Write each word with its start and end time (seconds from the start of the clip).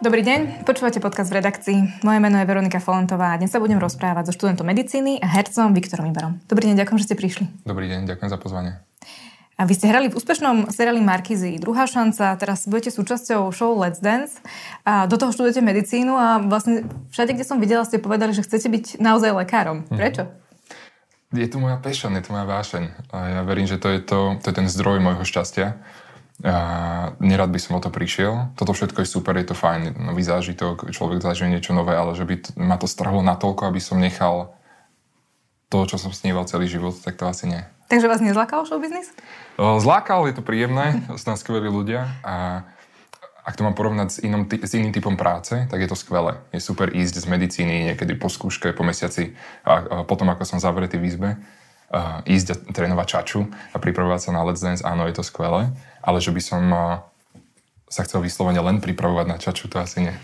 Dobrý 0.00 0.24
deň, 0.24 0.64
počúvate 0.64 0.96
podcast 0.96 1.28
v 1.28 1.44
redakcii. 1.44 2.00
Moje 2.08 2.24
meno 2.24 2.40
je 2.40 2.48
Veronika 2.48 2.80
Folentová 2.80 3.36
a 3.36 3.38
dnes 3.38 3.52
sa 3.52 3.60
budem 3.60 3.76
rozprávať 3.76 4.32
so 4.32 4.32
študentom 4.32 4.64
medicíny 4.64 5.20
a 5.20 5.28
hercom 5.28 5.76
Viktorom 5.76 6.08
Ibarom. 6.08 6.40
Dobrý 6.48 6.72
deň, 6.72 6.80
ďakujem, 6.80 6.98
že 7.04 7.06
ste 7.12 7.16
prišli. 7.20 7.44
Dobrý 7.68 7.84
deň, 7.84 8.08
ďakujem 8.08 8.32
za 8.32 8.40
pozvanie. 8.40 8.80
A 9.60 9.68
vy 9.68 9.76
ste 9.76 9.92
hrali 9.92 10.08
v 10.08 10.16
úspešnom 10.16 10.72
seriáli 10.72 11.04
Markizy 11.04 11.60
Druhá 11.60 11.84
šanca, 11.84 12.32
teraz 12.40 12.64
budete 12.64 12.96
súčasťou 12.96 13.52
show 13.52 13.76
Let's 13.76 14.00
Dance 14.00 14.40
a 14.88 15.04
do 15.04 15.20
toho 15.20 15.36
študujete 15.36 15.60
medicínu 15.60 16.16
a 16.16 16.40
vlastne 16.48 16.88
všade, 17.12 17.36
kde 17.36 17.44
som 17.44 17.60
videla, 17.60 17.84
ste 17.84 18.00
povedali, 18.00 18.32
že 18.32 18.40
chcete 18.40 18.72
byť 18.72 19.04
naozaj 19.04 19.36
lekárom. 19.36 19.84
Mhm. 19.92 20.00
Prečo? 20.00 20.22
Je 21.36 21.44
to 21.44 21.60
moja 21.60 21.76
passion, 21.76 22.16
je 22.16 22.24
to 22.24 22.32
moja 22.32 22.48
vášeň. 22.48 23.12
A 23.12 23.16
ja 23.36 23.40
verím, 23.44 23.68
že 23.68 23.76
to 23.76 23.92
je, 23.92 24.00
to, 24.00 24.40
to 24.40 24.48
je 24.48 24.64
ten 24.64 24.64
zdroj 24.64 24.96
môjho 25.04 25.28
šťastia 25.28 25.76
a 26.40 26.56
nerad 27.20 27.52
by 27.52 27.60
som 27.60 27.76
o 27.76 27.84
to 27.84 27.92
prišiel. 27.92 28.52
Toto 28.56 28.72
všetko 28.72 29.04
je 29.04 29.08
super, 29.08 29.36
je 29.36 29.52
to 29.52 29.56
fajn, 29.56 29.96
nový 30.00 30.24
zážitok, 30.24 30.88
človek 30.88 31.20
zažije 31.20 31.52
niečo 31.52 31.76
nové, 31.76 31.92
ale 31.92 32.16
že 32.16 32.24
by 32.24 32.34
t- 32.40 32.52
ma 32.56 32.80
to 32.80 32.88
strhlo 32.88 33.20
natoľko, 33.20 33.68
aby 33.68 33.80
som 33.80 34.00
nechal 34.00 34.56
to, 35.68 35.84
čo 35.86 36.00
som 36.00 36.10
sníval 36.10 36.48
celý 36.48 36.66
život, 36.66 36.96
tak 36.98 37.20
to 37.20 37.28
asi 37.28 37.46
nie. 37.46 37.62
Takže 37.90 38.06
vás 38.06 38.22
nezlákal 38.22 38.64
showbiznis? 38.64 39.10
Zlákal, 39.58 40.30
je 40.30 40.34
to 40.38 40.46
príjemné, 40.46 41.02
sú 41.18 41.24
tam 41.26 41.36
skvelí 41.36 41.66
ľudia 41.66 42.06
a 42.22 42.64
ak 43.40 43.56
to 43.58 43.64
mám 43.66 43.74
porovnať 43.74 44.08
s, 44.14 44.18
inom, 44.22 44.46
s 44.46 44.72
iným 44.76 44.94
typom 44.94 45.16
práce, 45.16 45.56
tak 45.66 45.80
je 45.80 45.88
to 45.88 45.98
skvelé. 45.98 46.38
Je 46.54 46.60
super 46.62 46.92
ísť 46.92 47.24
z 47.24 47.26
medicíny 47.26 47.74
niekedy 47.90 48.14
po 48.14 48.28
skúške, 48.28 48.70
po 48.76 48.84
mesiaci 48.86 49.34
a, 49.64 49.72
a 49.80 49.94
potom, 50.06 50.28
ako 50.30 50.44
som 50.44 50.62
zavretý 50.62 51.00
v 51.00 51.08
izbe, 51.08 51.30
uh, 51.90 52.22
ísť 52.24 52.46
a 52.50 52.54
trénovať 52.70 53.06
čaču 53.06 53.46
a 53.46 53.76
pripravovať 53.76 54.20
sa 54.24 54.30
na 54.32 54.46
Let's 54.46 54.62
Dance, 54.62 54.86
áno, 54.86 55.06
je 55.10 55.14
to 55.18 55.26
skvelé 55.26 55.70
ale 56.02 56.18
že 56.20 56.32
by 56.32 56.40
som 56.40 56.62
sa 57.90 58.02
chcel 58.06 58.24
vyslovene 58.24 58.60
len 58.60 58.80
pripravovať 58.80 59.26
na 59.28 59.36
čaču, 59.36 59.68
to 59.68 59.82
asi 59.82 60.08
nie. 60.08 60.14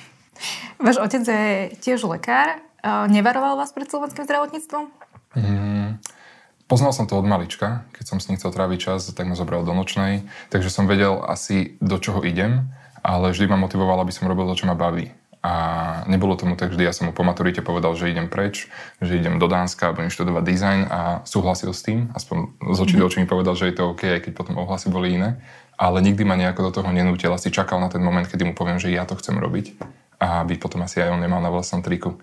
Váš 0.78 1.00
otec 1.00 1.24
je 1.24 1.46
tiež 1.80 2.04
lekár. 2.06 2.60
Nevaroval 2.84 3.58
vás 3.58 3.72
pred 3.72 3.88
slovenským 3.88 4.28
zdravotníctvom? 4.28 4.84
Mm, 5.34 5.98
poznal 6.70 6.92
som 6.94 7.08
to 7.10 7.18
od 7.18 7.26
malička. 7.26 7.88
Keď 7.96 8.04
som 8.06 8.18
s 8.22 8.28
ním 8.30 8.38
chcel 8.38 8.54
tráviť 8.54 8.78
čas, 8.78 9.10
tak 9.10 9.26
ma 9.26 9.34
zobral 9.34 9.66
do 9.66 9.74
nočnej. 9.74 10.28
Takže 10.52 10.70
som 10.70 10.86
vedel 10.86 11.18
asi, 11.26 11.74
do 11.82 11.98
čoho 11.98 12.22
idem, 12.22 12.70
ale 13.02 13.34
vždy 13.34 13.50
ma 13.50 13.58
motivoval, 13.58 14.06
aby 14.06 14.12
som 14.14 14.30
robil 14.30 14.46
to, 14.46 14.62
čo 14.62 14.68
ma 14.70 14.78
baví. 14.78 15.10
A 15.46 15.52
nebolo 16.10 16.34
tomu 16.34 16.58
tak 16.58 16.74
vždy. 16.74 16.90
Ja 16.90 16.90
som 16.90 17.06
mu 17.06 17.12
po 17.14 17.22
maturite 17.22 17.62
povedal, 17.62 17.94
že 17.94 18.10
idem 18.10 18.26
preč, 18.26 18.66
že 18.98 19.14
idem 19.14 19.38
do 19.38 19.46
Dánska 19.46 19.92
a 19.92 19.94
budem 19.94 20.10
študovať 20.10 20.42
dizajn 20.42 20.80
a 20.90 21.00
súhlasil 21.22 21.70
s 21.70 21.86
tým. 21.86 22.10
Aspoň 22.18 22.58
z 22.74 22.78
očí 22.82 22.94
do 22.98 23.06
očí 23.06 23.22
mi 23.22 23.30
povedal, 23.30 23.54
že 23.54 23.70
je 23.70 23.78
to 23.78 23.94
OK, 23.94 24.02
aj 24.10 24.26
keď 24.26 24.32
potom 24.34 24.58
ohlasy 24.58 24.90
boli 24.90 25.14
iné. 25.14 25.38
Ale 25.78 26.02
nikdy 26.02 26.26
ma 26.26 26.34
nejako 26.34 26.66
do 26.66 26.82
toho 26.82 26.90
nenútil. 26.90 27.30
Asi 27.30 27.54
čakal 27.54 27.78
na 27.78 27.86
ten 27.86 28.02
moment, 28.02 28.26
kedy 28.26 28.42
mu 28.42 28.58
poviem, 28.58 28.82
že 28.82 28.90
ja 28.90 29.06
to 29.06 29.14
chcem 29.14 29.38
robiť. 29.38 29.78
A 30.18 30.42
aby 30.42 30.58
potom 30.58 30.82
asi 30.82 30.98
aj 30.98 31.14
on 31.14 31.22
nemal 31.22 31.38
na 31.38 31.52
vlastnom 31.54 31.78
triku. 31.78 32.18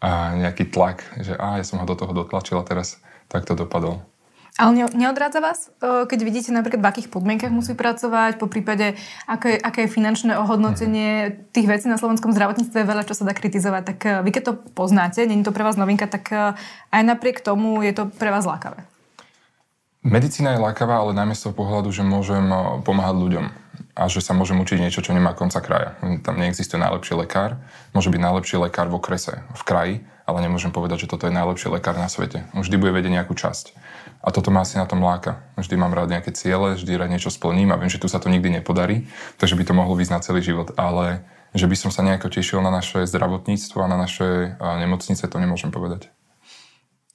A 0.00 0.32
nejaký 0.32 0.72
tlak, 0.72 1.04
že 1.20 1.36
á, 1.36 1.60
ja 1.60 1.66
som 1.68 1.76
ho 1.76 1.84
do 1.84 1.92
toho 1.92 2.16
dotlačil 2.16 2.56
a 2.56 2.64
teraz 2.64 3.04
tak 3.28 3.44
to 3.44 3.52
dopadol. 3.52 4.00
Ale 4.60 4.84
neodrádza 4.92 5.40
vás, 5.40 5.72
keď 5.80 6.18
vidíte 6.28 6.52
napríklad, 6.52 6.84
v 6.84 6.90
akých 6.92 7.08
podmienkach 7.08 7.48
musí 7.48 7.72
pracovať, 7.72 8.36
po 8.36 8.52
prípade, 8.52 9.00
aké, 9.24 9.56
aké 9.56 9.88
je 9.88 9.94
finančné 9.96 10.36
ohodnotenie 10.36 11.40
tých 11.56 11.64
vecí 11.64 11.88
na 11.88 11.96
slovenskom 11.96 12.36
zdravotníctve, 12.36 12.84
veľa 12.84 13.08
čo 13.08 13.16
sa 13.16 13.24
dá 13.24 13.32
kritizovať. 13.32 13.82
Tak 13.96 13.98
vy 14.20 14.30
keď 14.30 14.42
to 14.44 14.54
poznáte, 14.76 15.24
není 15.24 15.40
to 15.40 15.56
pre 15.56 15.64
vás 15.64 15.80
novinka, 15.80 16.04
tak 16.04 16.28
aj 16.92 17.02
napriek 17.02 17.40
tomu 17.40 17.80
je 17.80 17.96
to 17.96 18.12
pre 18.12 18.28
vás 18.28 18.44
lákavé. 18.44 18.84
Medicína 20.04 20.52
je 20.52 20.60
lákavá, 20.60 21.00
ale 21.00 21.16
najmä 21.16 21.32
z 21.32 21.48
toho 21.48 21.54
pohľadu, 21.56 21.88
že 21.94 22.04
môžem 22.04 22.44
pomáhať 22.84 23.16
ľuďom 23.22 23.46
a 23.96 24.02
že 24.10 24.20
sa 24.20 24.36
môžem 24.36 24.60
učiť 24.60 24.82
niečo, 24.84 25.00
čo 25.00 25.16
nemá 25.16 25.32
konca 25.32 25.64
kraja. 25.64 25.96
Tam 26.26 26.36
neexistuje 26.36 26.76
najlepší 26.76 27.16
lekár. 27.16 27.56
Môže 27.96 28.12
byť 28.12 28.20
najlepší 28.20 28.56
lekár 28.60 28.90
v 28.90 28.98
okrese, 28.98 29.46
v 29.54 29.62
kraji, 29.62 29.94
ale 30.26 30.38
nemôžem 30.42 30.74
povedať, 30.74 31.06
že 31.06 31.10
toto 31.14 31.30
je 31.30 31.32
najlepší 31.32 31.70
lekár 31.70 31.96
na 31.96 32.10
svete. 32.10 32.44
Vždy 32.50 32.76
bude 32.82 32.92
vedieť 32.92 33.14
nejakú 33.14 33.32
časť. 33.38 33.78
A 34.22 34.30
toto 34.30 34.54
ma 34.54 34.62
asi 34.62 34.78
na 34.78 34.86
tom 34.86 35.02
láka. 35.02 35.42
Vždy 35.58 35.74
mám 35.74 35.90
rád 35.90 36.14
nejaké 36.14 36.30
ciele, 36.30 36.78
vždy 36.78 36.94
rád 36.94 37.10
niečo 37.10 37.28
splním 37.28 37.74
a 37.74 37.78
viem, 37.78 37.90
že 37.90 37.98
tu 37.98 38.06
sa 38.06 38.22
to 38.22 38.30
nikdy 38.30 38.54
nepodarí, 38.54 39.10
takže 39.42 39.58
by 39.58 39.66
to 39.66 39.74
mohlo 39.74 39.98
výsť 39.98 40.14
na 40.14 40.22
celý 40.22 40.40
život. 40.46 40.70
Ale 40.78 41.26
že 41.52 41.68
by 41.68 41.76
som 41.76 41.90
sa 41.92 42.06
nejako 42.06 42.32
tešil 42.32 42.64
na 42.64 42.72
naše 42.72 43.04
zdravotníctvo 43.04 43.78
a 43.82 43.90
na 43.90 43.98
naše 44.00 44.56
nemocnice, 44.56 45.20
to 45.26 45.36
nemôžem 45.36 45.68
povedať. 45.68 46.08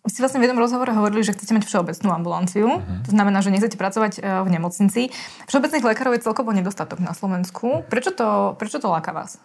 Vy 0.07 0.15
ste 0.15 0.23
vlastne 0.23 0.39
v 0.39 0.47
jednom 0.47 0.63
rozhovore 0.63 0.87
hovorili, 0.95 1.19
že 1.19 1.35
chcete 1.35 1.51
mať 1.51 1.67
všeobecnú 1.67 2.15
ambulanciu. 2.15 2.79
Uh-huh. 2.79 3.03
To 3.03 3.11
znamená, 3.11 3.43
že 3.43 3.51
nechcete 3.51 3.75
pracovať 3.75 4.23
e, 4.23 4.39
v 4.39 4.49
nemocnici. 4.55 5.11
Všeobecných 5.51 5.83
lekárov 5.83 6.15
je 6.15 6.23
celkovo 6.23 6.55
nedostatok 6.55 7.03
na 7.03 7.11
Slovensku. 7.11 7.83
Prečo 7.91 8.15
to, 8.15 8.55
prečo 8.55 8.79
to 8.79 8.87
láka 8.87 9.11
vás? 9.11 9.35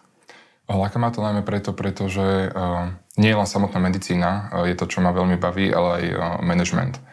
Láka 0.71 1.03
ma 1.03 1.11
to 1.11 1.19
najmä 1.19 1.43
preto, 1.43 1.75
pretože 1.75 2.47
uh, 2.47 2.95
nie 3.19 3.35
je 3.35 3.35
len 3.35 3.43
samotná 3.43 3.83
medicína, 3.83 4.47
uh, 4.47 4.63
je 4.63 4.79
to, 4.79 4.87
čo 4.87 5.03
ma 5.03 5.11
veľmi 5.11 5.35
baví, 5.35 5.67
ale 5.75 5.89
aj 5.99 6.03
uh, 6.07 6.19
management. 6.39 7.03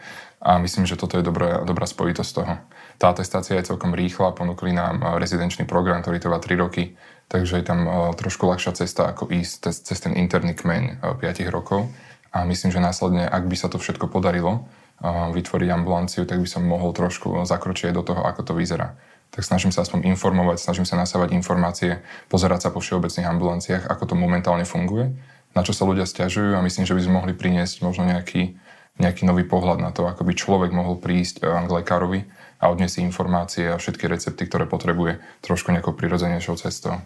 A 0.41 0.57
myslím, 0.57 0.89
že 0.89 0.97
toto 0.97 1.21
je 1.21 1.23
dobrá, 1.23 1.61
dobrá 1.61 1.85
spojitosť 1.85 2.31
toho. 2.33 2.53
Tá 2.97 3.13
atestácia 3.13 3.61
je 3.61 3.69
celkom 3.69 3.93
rýchla, 3.93 4.33
ponúkli 4.33 4.73
nám 4.73 4.97
eh, 5.01 5.07
rezidenčný 5.21 5.69
program, 5.69 6.01
ktorý 6.01 6.17
trvá 6.17 6.41
3 6.41 6.57
roky, 6.57 6.97
takže 7.29 7.61
je 7.61 7.65
tam 7.65 7.85
eh, 7.85 7.93
trošku 8.17 8.49
ľahšia 8.49 8.73
cesta, 8.73 9.13
ako 9.13 9.29
ísť 9.29 9.69
cez, 9.69 9.75
cez 9.85 9.97
ten 10.01 10.17
interný 10.17 10.57
kmeň 10.57 11.05
5 11.21 11.21
eh, 11.21 11.49
rokov. 11.53 11.93
A 12.33 12.47
myslím, 12.47 12.71
že 12.71 12.79
následne, 12.79 13.27
ak 13.27 13.43
by 13.45 13.55
sa 13.59 13.67
to 13.67 13.75
všetko 13.75 14.07
podarilo, 14.07 14.63
vytvoriť 15.03 15.69
ambulanciu, 15.73 16.23
tak 16.23 16.39
by 16.39 16.47
som 16.47 16.63
mohol 16.63 16.93
trošku 16.95 17.43
zakročiť 17.43 17.91
do 17.91 18.05
toho, 18.05 18.23
ako 18.23 18.47
to 18.47 18.53
vyzerá. 18.55 18.95
Tak 19.35 19.43
snažím 19.43 19.75
sa 19.75 19.83
aspoň 19.83 20.07
informovať, 20.15 20.63
snažím 20.63 20.87
sa 20.87 20.95
nasávať 20.95 21.35
informácie, 21.35 21.99
pozerať 22.31 22.67
sa 22.67 22.69
po 22.71 22.79
všeobecných 22.79 23.27
ambulanciách, 23.27 23.83
ako 23.89 24.13
to 24.13 24.15
momentálne 24.15 24.63
funguje, 24.63 25.11
na 25.51 25.61
čo 25.65 25.75
sa 25.75 25.83
ľudia 25.83 26.07
stiažujú 26.07 26.55
a 26.55 26.63
myslím, 26.63 26.87
že 26.87 26.95
by 26.95 27.01
sme 27.03 27.17
mohli 27.19 27.33
priniesť 27.35 27.83
možno 27.83 28.07
nejaký 28.07 28.55
nejaký 28.99 29.23
nový 29.23 29.47
pohľad 29.47 29.79
na 29.79 29.91
to, 29.95 30.03
ako 30.03 30.27
by 30.27 30.33
človek 30.35 30.71
mohol 30.75 30.99
prísť 30.99 31.45
eh, 31.45 31.47
k 31.47 31.71
lekárovi 31.71 32.27
a 32.61 32.69
odniesť 32.69 32.99
si 32.99 33.01
informácie 33.01 33.65
a 33.71 33.79
všetky 33.79 34.05
recepty, 34.05 34.45
ktoré 34.45 34.67
potrebuje 34.69 35.23
trošku 35.41 35.71
nejakou 35.73 35.95
prirodzenejšou 35.97 36.59
cestou. 36.61 36.99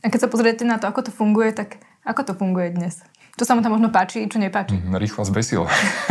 A 0.00 0.06
keď 0.08 0.26
sa 0.26 0.32
pozriete 0.32 0.64
na 0.64 0.80
to, 0.80 0.88
ako 0.88 1.08
to 1.08 1.12
funguje, 1.12 1.52
tak 1.52 1.80
ako 2.04 2.32
to 2.32 2.32
funguje 2.36 2.72
dnes? 2.72 3.04
Čo 3.38 3.48
sa 3.48 3.56
mu 3.56 3.64
tam 3.64 3.72
možno 3.72 3.88
páči, 3.88 4.28
čo 4.28 4.36
nepáči? 4.36 4.76
Mm, 4.76 5.00
rýchlo 5.00 5.24
zbesil. 5.24 5.64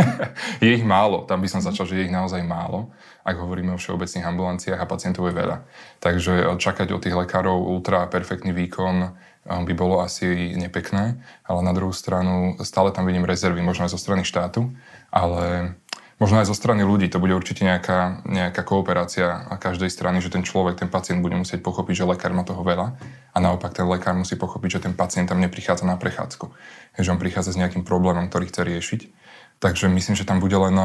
je 0.65 0.71
ich 0.73 0.81
málo. 0.81 1.29
Tam 1.29 1.43
by 1.43 1.47
som 1.51 1.61
začal, 1.61 1.85
že 1.85 2.01
je 2.01 2.09
ich 2.09 2.13
naozaj 2.13 2.41
málo, 2.41 2.89
ak 3.21 3.37
hovoríme 3.37 3.75
o 3.75 3.81
všeobecných 3.81 4.25
ambulanciách 4.25 4.81
a 4.81 4.89
pacientov 4.89 5.29
je 5.29 5.37
veľa. 5.37 5.57
Takže 6.01 6.33
eh, 6.41 6.57
čakať 6.57 6.89
od 6.89 7.01
tých 7.05 7.13
lekárov 7.13 7.53
ultra 7.69 8.09
perfektný 8.09 8.55
výkon 8.55 9.13
by 9.47 9.73
bolo 9.73 10.03
asi 10.03 10.53
nepekné, 10.57 11.21
ale 11.47 11.59
na 11.63 11.73
druhú 11.73 11.95
stranu 11.95 12.59
stále 12.61 12.91
tam 12.91 13.07
vidím 13.07 13.25
rezervy, 13.25 13.63
možno 13.63 13.87
aj 13.87 13.93
zo 13.95 14.01
strany 14.01 14.27
štátu, 14.27 14.69
ale 15.09 15.73
možno 16.19 16.43
aj 16.43 16.51
zo 16.51 16.55
strany 16.55 16.83
ľudí. 16.83 17.07
To 17.09 17.23
bude 17.23 17.31
určite 17.33 17.63
nejaká, 17.63 18.27
nejaká 18.27 18.61
kooperácia 18.67 19.47
a 19.47 19.55
každej 19.55 19.87
strany, 19.87 20.19
že 20.19 20.29
ten 20.29 20.43
človek, 20.43 20.77
ten 20.77 20.91
pacient 20.91 21.23
bude 21.23 21.39
musieť 21.39 21.63
pochopiť, 21.63 22.03
že 22.03 22.09
lekár 22.09 22.35
má 22.35 22.43
toho 22.43 22.61
veľa 22.61 22.99
a 23.33 23.37
naopak 23.39 23.73
ten 23.73 23.87
lekár 23.87 24.13
musí 24.13 24.35
pochopiť, 24.35 24.69
že 24.77 24.83
ten 24.85 24.93
pacient 24.93 25.31
tam 25.31 25.39
neprichádza 25.39 25.87
na 25.87 25.95
prechádzku, 25.95 26.51
že 26.99 27.09
on 27.09 27.17
prichádza 27.17 27.55
s 27.55 27.59
nejakým 27.63 27.87
problémom, 27.87 28.27
ktorý 28.27 28.51
chce 28.51 28.61
riešiť. 28.67 29.01
Takže 29.59 29.91
myslím, 29.91 30.15
že 30.15 30.23
tam 30.23 30.39
bude 30.39 30.55
len 30.55 30.75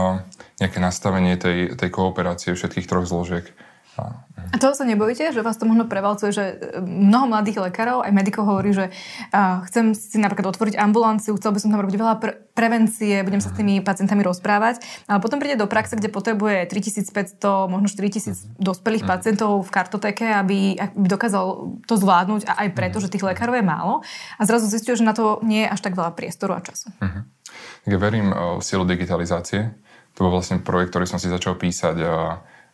nejaké 0.59 0.83
nastavenie 0.83 1.39
tej, 1.39 1.79
tej 1.79 1.91
kooperácie 1.95 2.55
všetkých 2.55 2.91
troch 2.91 3.07
zložiek. 3.07 3.47
A, 3.95 4.27
A 4.51 4.57
toho 4.59 4.75
sa 4.75 4.83
nebojíte, 4.83 5.31
že 5.31 5.39
vás 5.39 5.55
to 5.55 5.71
možno 5.71 5.87
prevalcuje, 5.87 6.35
že 6.35 6.45
e, 6.59 6.83
mnoho 6.83 7.31
mladých 7.31 7.63
lekárov, 7.63 8.03
aj 8.03 8.11
medikov 8.11 8.43
hovorí, 8.51 8.75
že 8.75 8.91
uh, 8.91 9.63
chcem 9.71 9.95
si 9.95 10.19
napríklad 10.19 10.51
otvoriť 10.51 10.75
ambulanciu, 10.75 11.39
chcel 11.39 11.55
by 11.55 11.61
som 11.63 11.71
tam 11.71 11.83
robiť 11.83 11.97
veľa 11.97 12.15
pre- 12.19 12.39
prevencie, 12.59 13.23
budem 13.23 13.39
sa 13.39 13.55
s 13.55 13.59
tými 13.59 13.79
pacientami 13.87 14.27
rozprávať, 14.27 14.83
ale 15.07 15.23
potom 15.23 15.39
príde 15.39 15.63
do 15.63 15.71
praxe, 15.71 15.95
kde 15.95 16.11
potrebuje 16.11 16.67
3500, 16.67 17.71
možno 17.71 17.87
4000 17.87 18.59
dospelých 18.59 19.07
mm. 19.07 19.11
pacientov 19.11 19.63
v 19.63 19.71
kartotéke, 19.71 20.27
aby, 20.27 20.75
aby 20.75 21.07
dokázal 21.07 21.79
to 21.87 21.95
zvládnuť 21.95 22.51
a 22.51 22.67
aj 22.67 22.69
preto, 22.75 22.99
že 22.99 23.11
tých 23.11 23.23
lekárov 23.23 23.55
je 23.55 23.63
málo 23.63 24.03
a 24.39 24.43
zrazu 24.43 24.67
zistuje, 24.67 24.99
že 24.99 25.07
na 25.07 25.15
to 25.15 25.39
nie 25.47 25.63
je 25.67 25.71
až 25.71 25.81
tak 25.83 25.95
veľa 25.95 26.15
priestoru 26.19 26.59
a 26.59 26.61
času. 26.63 26.91
Mm-hmm. 26.99 27.23
Ja 27.95 27.97
verím 28.01 28.35
v 28.35 28.63
silu 28.65 28.83
digitalizácie. 28.83 29.71
To 30.19 30.27
bol 30.27 30.39
vlastne 30.39 30.63
projekt, 30.63 30.95
ktorý 30.95 31.07
som 31.11 31.19
si 31.19 31.27
začal 31.27 31.59
písať 31.59 31.97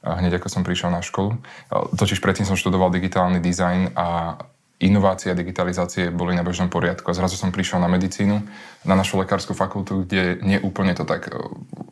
hneď 0.04 0.40
ako 0.40 0.48
som 0.48 0.62
prišiel 0.64 0.88
na 0.88 1.04
školu. 1.04 1.36
Totiž 1.70 2.24
predtým 2.24 2.48
som 2.48 2.56
študoval 2.56 2.88
digitálny 2.92 3.40
dizajn 3.40 3.92
a 3.96 4.38
inovácie 4.80 5.28
a 5.28 5.36
digitalizácie 5.36 6.08
boli 6.08 6.32
na 6.32 6.40
bežnom 6.40 6.72
poriadku. 6.72 7.04
A 7.12 7.14
zrazu 7.14 7.36
som 7.36 7.52
prišiel 7.52 7.84
na 7.84 7.88
medicínu, 7.92 8.40
na 8.88 8.94
našu 8.96 9.20
lekárskú 9.20 9.52
fakultu, 9.52 10.08
kde 10.08 10.40
nie 10.40 10.56
úplne 10.56 10.96
to 10.96 11.04
tak, 11.04 11.28
e, 11.28 11.36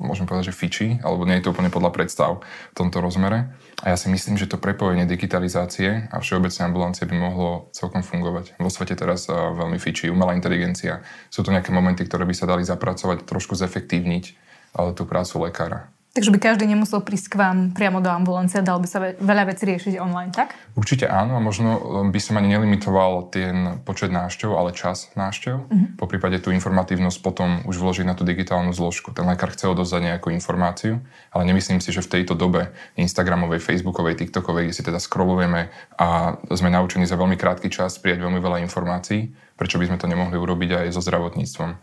môžem 0.00 0.24
povedať, 0.24 0.48
že 0.48 0.56
fičí, 0.56 0.88
alebo 1.04 1.28
nie 1.28 1.36
je 1.36 1.44
to 1.44 1.52
úplne 1.52 1.68
podľa 1.68 1.92
predstav 1.92 2.40
v 2.72 2.74
tomto 2.80 3.04
rozmere. 3.04 3.52
A 3.84 3.92
ja 3.92 3.96
si 4.00 4.08
myslím, 4.08 4.40
že 4.40 4.48
to 4.48 4.56
prepojenie 4.56 5.04
digitalizácie 5.04 6.08
a 6.08 6.16
všeobecnej 6.16 6.64
ambulancie 6.64 7.04
by 7.04 7.12
mohlo 7.12 7.68
celkom 7.76 8.00
fungovať. 8.00 8.56
Vo 8.56 8.72
svete 8.72 8.96
teraz 8.96 9.28
e, 9.28 9.36
veľmi 9.36 9.76
fičí 9.76 10.08
umelá 10.08 10.32
inteligencia. 10.32 11.04
Sú 11.28 11.44
to 11.44 11.52
nejaké 11.52 11.76
momenty, 11.76 12.08
ktoré 12.08 12.24
by 12.24 12.32
sa 12.32 12.48
dali 12.48 12.64
zapracovať, 12.64 13.28
trošku 13.28 13.52
zefektívniť 13.52 14.48
ale 14.76 14.92
tú 14.92 15.08
prácu 15.08 15.48
lekára. 15.48 15.88
Takže 16.18 16.34
by 16.34 16.42
každý 16.42 16.66
nemusel 16.66 16.98
prísť 16.98 17.30
k 17.30 17.38
vám 17.38 17.58
priamo 17.70 18.02
do 18.02 18.10
ambulancie 18.10 18.58
a 18.58 18.66
dal 18.66 18.82
by 18.82 18.90
sa 18.90 19.14
veľa 19.22 19.54
vecí 19.54 19.70
riešiť 19.70 20.02
online, 20.02 20.34
tak? 20.34 20.50
Určite 20.74 21.06
áno 21.06 21.38
a 21.38 21.40
možno 21.40 21.78
um, 21.78 22.10
by 22.10 22.18
som 22.18 22.34
ani 22.42 22.58
nelimitoval 22.58 23.30
ten 23.30 23.78
počet 23.86 24.10
návštev, 24.10 24.50
ale 24.50 24.74
čas 24.74 25.14
návštev. 25.14 25.54
Uh-huh. 25.54 25.88
Po 25.94 26.10
prípade 26.10 26.42
tú 26.42 26.50
informatívnosť 26.50 27.22
potom 27.22 27.62
už 27.70 27.78
vložiť 27.78 28.02
na 28.02 28.18
tú 28.18 28.26
digitálnu 28.26 28.74
zložku. 28.74 29.14
Ten 29.14 29.30
lekár 29.30 29.54
chce 29.54 29.70
odozdať 29.70 30.10
nejakú 30.10 30.34
informáciu, 30.34 30.98
ale 31.30 31.42
nemyslím 31.46 31.78
si, 31.78 31.94
že 31.94 32.02
v 32.02 32.10
tejto 32.18 32.34
dobe 32.34 32.74
Instagramovej, 32.98 33.62
Facebookovej, 33.62 34.18
TikTokovej, 34.18 34.66
kde 34.66 34.74
si 34.74 34.82
teda 34.82 34.98
scrollujeme 34.98 35.70
a 36.02 36.34
sme 36.50 36.66
naučení 36.66 37.06
za 37.06 37.14
veľmi 37.14 37.38
krátky 37.38 37.70
čas 37.70 37.94
prijať 38.02 38.26
veľmi 38.26 38.42
veľa 38.42 38.58
informácií, 38.66 39.30
prečo 39.54 39.78
by 39.78 39.86
sme 39.86 40.02
to 40.02 40.10
nemohli 40.10 40.34
urobiť 40.34 40.82
aj 40.82 40.86
so 40.90 40.98
zdravotníctvom. 40.98 41.78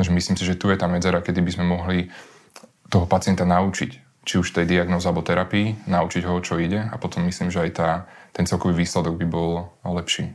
Takže 0.00 0.08
myslím 0.08 0.40
si, 0.40 0.48
že 0.48 0.56
tu 0.56 0.72
je 0.72 0.80
tá 0.80 0.88
medzera, 0.88 1.20
kedy 1.20 1.44
by 1.44 1.50
sme 1.52 1.68
mohli 1.68 2.08
toho 2.88 3.06
pacienta 3.08 3.48
naučiť, 3.48 3.90
či 4.24 4.34
už 4.40 4.56
tej 4.56 4.64
diagnóze 4.64 5.04
alebo 5.04 5.24
terapii, 5.24 5.84
naučiť 5.84 6.22
ho, 6.24 6.40
čo 6.40 6.56
ide 6.56 6.80
a 6.80 6.96
potom 6.96 7.24
myslím, 7.28 7.52
že 7.52 7.60
aj 7.68 7.70
tá, 7.76 7.90
ten 8.32 8.48
celkový 8.48 8.84
výsledok 8.84 9.20
by 9.20 9.26
bol 9.28 9.68
lepší. 9.84 10.32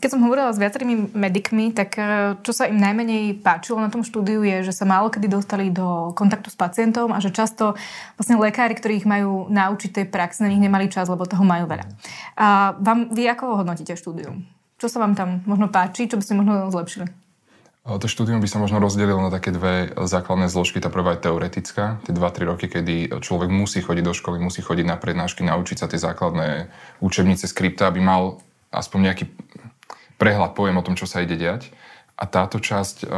Keď 0.00 0.16
som 0.16 0.24
hovorila 0.24 0.48
s 0.48 0.56
viacerými 0.56 1.12
medikmi, 1.12 1.76
tak 1.76 2.00
e, 2.00 2.32
čo 2.40 2.56
sa 2.56 2.64
im 2.64 2.80
najmenej 2.80 3.44
páčilo 3.44 3.76
na 3.76 3.92
tom 3.92 4.00
štúdiu 4.00 4.40
je, 4.40 4.64
že 4.64 4.72
sa 4.72 4.88
málo 4.88 5.12
kedy 5.12 5.28
dostali 5.28 5.68
do 5.68 6.16
kontaktu 6.16 6.48
s 6.48 6.56
pacientom 6.56 7.12
a 7.12 7.20
že 7.20 7.28
často 7.28 7.76
vlastne 8.16 8.40
lekári, 8.40 8.72
ktorí 8.72 9.04
ich 9.04 9.08
majú 9.08 9.50
naučiť 9.52 9.90
tej 10.00 10.06
praxi, 10.08 10.40
na 10.40 10.48
nich 10.48 10.62
nemali 10.62 10.88
čas, 10.88 11.10
lebo 11.10 11.28
toho 11.28 11.44
majú 11.44 11.68
veľa. 11.68 11.84
A 12.40 12.72
vám, 12.80 13.12
vy 13.12 13.28
ako 13.28 13.60
hodnotíte 13.60 13.92
štúdium? 13.92 14.48
Čo 14.80 14.88
sa 14.88 15.04
vám 15.04 15.12
tam 15.12 15.44
možno 15.44 15.68
páči, 15.68 16.08
čo 16.08 16.16
by 16.16 16.24
ste 16.24 16.38
možno 16.38 16.72
zlepšili? 16.72 17.29
To 17.80 18.06
štúdium 18.06 18.44
by 18.44 18.48
som 18.50 18.60
možno 18.60 18.76
rozdelil 18.76 19.16
na 19.16 19.32
také 19.32 19.56
dve 19.56 19.88
základné 19.96 20.52
zložky. 20.52 20.84
Tá 20.84 20.92
prvá 20.92 21.16
je 21.16 21.24
teoretická, 21.24 21.96
tie 22.04 22.12
2-3 22.12 22.50
roky, 22.52 22.66
kedy 22.68 23.08
človek 23.24 23.48
musí 23.48 23.80
chodiť 23.80 24.04
do 24.04 24.12
školy, 24.12 24.36
musí 24.36 24.60
chodiť 24.60 24.84
na 24.84 25.00
prednášky, 25.00 25.40
naučiť 25.48 25.76
sa 25.80 25.88
tie 25.88 25.96
základné 25.96 26.68
učebnice 27.00 27.48
skripta, 27.48 27.88
aby 27.88 28.04
mal 28.04 28.44
aspoň 28.68 28.98
nejaký 29.00 29.24
prehľad, 30.20 30.52
pojem 30.52 30.76
o 30.76 30.84
tom, 30.84 30.92
čo 30.92 31.08
sa 31.08 31.24
ide 31.24 31.40
diať. 31.40 31.72
A 32.20 32.28
táto 32.28 32.60
časť 32.60 33.08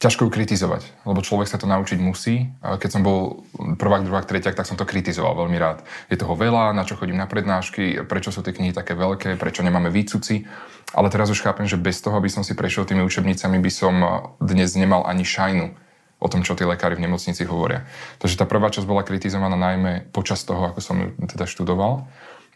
ťažko 0.00 0.26
ju 0.26 0.30
kritizovať, 0.32 1.04
lebo 1.04 1.20
človek 1.20 1.44
sa 1.44 1.60
to 1.60 1.68
naučiť 1.68 2.00
musí. 2.00 2.48
Keď 2.64 2.88
som 2.88 3.04
bol 3.04 3.44
prvák, 3.76 4.08
druhák, 4.08 4.24
tretiak, 4.24 4.56
tak 4.56 4.64
som 4.64 4.80
to 4.80 4.88
kritizoval 4.88 5.36
veľmi 5.36 5.60
rád. 5.60 5.84
Je 6.08 6.16
toho 6.16 6.32
veľa, 6.32 6.72
na 6.72 6.88
čo 6.88 6.96
chodím 6.96 7.20
na 7.20 7.28
prednášky, 7.28 8.00
prečo 8.08 8.32
sú 8.32 8.40
tie 8.40 8.56
knihy 8.56 8.72
také 8.72 8.96
veľké, 8.96 9.36
prečo 9.36 9.60
nemáme 9.60 9.92
výcuci. 9.92 10.48
Ale 10.96 11.12
teraz 11.12 11.28
už 11.28 11.44
chápem, 11.44 11.68
že 11.68 11.76
bez 11.76 12.00
toho, 12.00 12.16
aby 12.16 12.32
som 12.32 12.40
si 12.40 12.56
prešiel 12.56 12.88
tými 12.88 13.04
učebnicami, 13.04 13.60
by 13.60 13.70
som 13.70 13.94
dnes 14.40 14.72
nemal 14.72 15.04
ani 15.04 15.22
šajnu 15.22 15.76
o 16.20 16.28
tom, 16.28 16.44
čo 16.44 16.56
tí 16.56 16.64
lekári 16.64 16.96
v 16.96 17.04
nemocnici 17.04 17.44
hovoria. 17.44 17.84
Takže 18.24 18.40
tá 18.40 18.48
prvá 18.48 18.72
časť 18.72 18.88
bola 18.88 19.04
kritizovaná 19.04 19.56
najmä 19.56 20.12
počas 20.16 20.44
toho, 20.48 20.72
ako 20.72 20.80
som 20.80 20.96
ju 20.96 21.08
teda 21.28 21.44
študoval. 21.44 22.08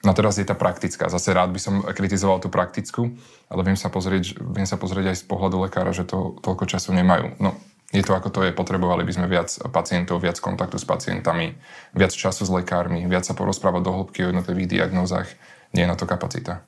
No 0.04 0.12
teraz 0.12 0.36
je 0.36 0.44
tá 0.44 0.52
praktická. 0.52 1.08
Zase 1.08 1.32
rád 1.32 1.50
by 1.50 1.60
som 1.60 1.74
kritizoval 1.80 2.38
tú 2.44 2.52
praktickú, 2.52 3.16
ale 3.48 3.60
viem 3.64 3.78
sa 3.80 3.88
pozrieť, 3.88 4.36
viem 4.36 4.68
sa 4.68 4.76
pozrieť 4.76 5.16
aj 5.16 5.16
z 5.20 5.24
pohľadu 5.24 5.64
lekára, 5.64 5.96
že 5.96 6.04
to 6.04 6.36
toľko 6.44 6.68
času 6.68 6.92
nemajú. 6.92 7.40
No, 7.40 7.56
je 7.88 8.04
to 8.04 8.12
ako 8.12 8.28
to 8.28 8.40
je, 8.44 8.52
potrebovali 8.52 9.06
by 9.08 9.12
sme 9.16 9.26
viac 9.30 9.48
pacientov, 9.72 10.20
viac 10.20 10.36
kontaktu 10.42 10.76
s 10.76 10.84
pacientami, 10.84 11.56
viac 11.96 12.12
času 12.12 12.44
s 12.44 12.50
lekármi, 12.52 13.08
viac 13.08 13.24
sa 13.24 13.32
porozprávať 13.32 13.80
do 13.80 13.90
hĺbky 13.96 14.28
o 14.28 14.30
jednotlivých 14.34 14.78
diagnózach. 14.78 15.30
Nie 15.72 15.88
je 15.88 15.90
na 15.90 15.96
to 15.96 16.04
kapacita. 16.04 16.60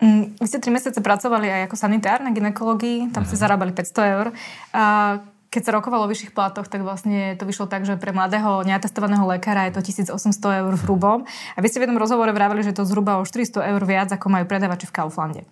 Mm, 0.00 0.40
vy 0.40 0.46
ste 0.48 0.58
tri 0.64 0.72
mesiace 0.72 1.04
pracovali 1.04 1.52
aj 1.52 1.62
ako 1.68 1.76
sanitár 1.76 2.24
na 2.24 2.32
ginekológii, 2.32 3.12
tam 3.12 3.28
ste 3.28 3.36
mhm. 3.36 3.42
zarábali 3.44 3.72
500 3.76 4.14
eur. 4.16 4.26
A 4.72 4.84
keď 5.50 5.62
sa 5.66 5.74
rokovalo 5.74 6.06
o 6.06 6.10
vyšších 6.10 6.30
platoch, 6.30 6.70
tak 6.70 6.86
vlastne 6.86 7.34
to 7.34 7.42
vyšlo 7.42 7.66
tak, 7.66 7.82
že 7.82 7.98
pre 7.98 8.14
mladého 8.14 8.62
neatestovaného 8.62 9.26
lekára 9.26 9.66
je 9.66 9.82
to 9.82 9.82
1800 9.82 10.62
eur 10.62 10.72
v 10.78 10.82
hrubom. 10.86 11.18
A 11.26 11.58
vy 11.58 11.66
ste 11.66 11.82
v 11.82 11.90
jednom 11.90 11.98
rozhovore 11.98 12.30
vravili, 12.30 12.62
že 12.62 12.70
to 12.70 12.86
zhruba 12.86 13.18
o 13.18 13.26
400 13.26 13.74
eur 13.74 13.82
viac, 13.82 14.14
ako 14.14 14.30
majú 14.30 14.46
predávači 14.46 14.86
v 14.86 14.94
Kauflande. 14.94 15.42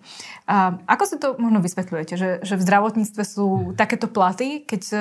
A 0.47 0.79
ako 0.87 1.03
si 1.03 1.15
to 1.19 1.35
možno 1.35 1.59
vysvetľujete, 1.59 2.13
že, 2.15 2.29
že 2.47 2.55
v 2.55 2.63
zdravotníctve 2.63 3.23
sú 3.27 3.75
takéto 3.75 4.07
platy, 4.07 4.63
keď 4.63 4.81
e, 4.87 4.97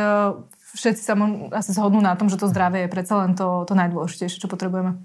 všetci 0.75 1.03
sa 1.07 1.15
asi 1.55 1.71
zhodnú 1.71 2.03
na 2.03 2.19
tom, 2.19 2.27
že 2.27 2.35
to 2.35 2.51
zdravie 2.51 2.91
je 2.91 2.93
predsa 2.93 3.23
len 3.23 3.39
to, 3.39 3.63
to 3.71 3.79
najdôležitejšie, 3.79 4.43
čo 4.43 4.51
potrebujeme? 4.51 4.99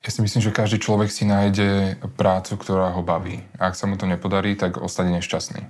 Ja 0.00 0.08
si 0.08 0.24
myslím, 0.24 0.40
že 0.40 0.56
každý 0.56 0.80
človek 0.80 1.12
si 1.12 1.28
nájde 1.28 2.00
prácu, 2.16 2.56
ktorá 2.56 2.96
ho 2.96 3.04
baví. 3.04 3.44
A 3.60 3.68
ak 3.68 3.76
sa 3.76 3.84
mu 3.84 4.00
to 4.00 4.08
nepodarí, 4.08 4.56
tak 4.56 4.80
ostane 4.80 5.12
nešťastný. 5.20 5.60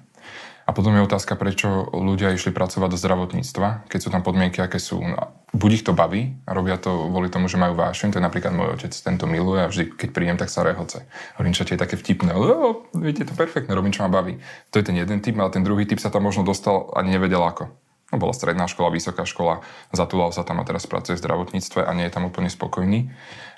A 0.71 0.77
potom 0.77 0.95
je 0.95 1.03
otázka, 1.03 1.35
prečo 1.35 1.91
ľudia 1.91 2.31
išli 2.31 2.55
pracovať 2.55 2.95
do 2.95 2.99
zdravotníctva, 3.03 3.91
keď 3.91 3.99
sú 3.99 4.09
tam 4.15 4.23
podmienky, 4.23 4.63
aké 4.63 4.79
sú. 4.79 5.03
No, 5.03 5.35
buď 5.51 5.71
ich 5.75 5.83
to 5.83 5.91
baví 5.91 6.39
a 6.47 6.55
robia 6.55 6.79
to 6.79 7.11
kvôli 7.11 7.27
tomu, 7.27 7.51
že 7.51 7.59
majú 7.59 7.75
vášeň, 7.75 8.15
to 8.15 8.19
je 8.23 8.27
napríklad 8.31 8.55
môj 8.55 8.79
otec, 8.79 8.95
tento 8.95 9.27
miluje 9.27 9.67
a 9.67 9.67
vždy, 9.67 9.99
keď 9.99 10.09
prídem, 10.15 10.39
tak 10.39 10.47
sa 10.47 10.63
rehoce. 10.63 11.11
Hovorím, 11.35 11.59
čo 11.59 11.67
je 11.67 11.75
také 11.75 11.99
vtipné, 11.99 12.31
lebo 12.31 12.87
viete, 12.95 13.27
to 13.27 13.35
perfektné, 13.35 13.75
robím, 13.75 13.91
čo 13.91 14.07
ma 14.07 14.15
baví. 14.15 14.39
To 14.71 14.79
je 14.79 14.87
ten 14.87 14.95
jeden 14.95 15.19
typ, 15.19 15.35
ale 15.43 15.51
ten 15.51 15.67
druhý 15.67 15.91
typ 15.91 15.99
sa 15.99 16.07
tam 16.07 16.23
možno 16.23 16.47
dostal 16.47 16.95
ani 16.95 17.19
nevedel 17.19 17.43
ako. 17.43 17.67
No, 18.11 18.23
bola 18.23 18.31
stredná 18.31 18.71
škola, 18.71 18.95
vysoká 18.95 19.27
škola, 19.27 19.67
zatúlal 19.91 20.31
sa 20.31 20.47
tam 20.47 20.63
a 20.63 20.67
teraz 20.67 20.87
pracuje 20.87 21.19
v 21.19 21.23
zdravotníctve 21.27 21.83
a 21.83 21.91
nie 21.99 22.07
je 22.07 22.15
tam 22.15 22.31
úplne 22.31 22.47
spokojný. 22.47 23.11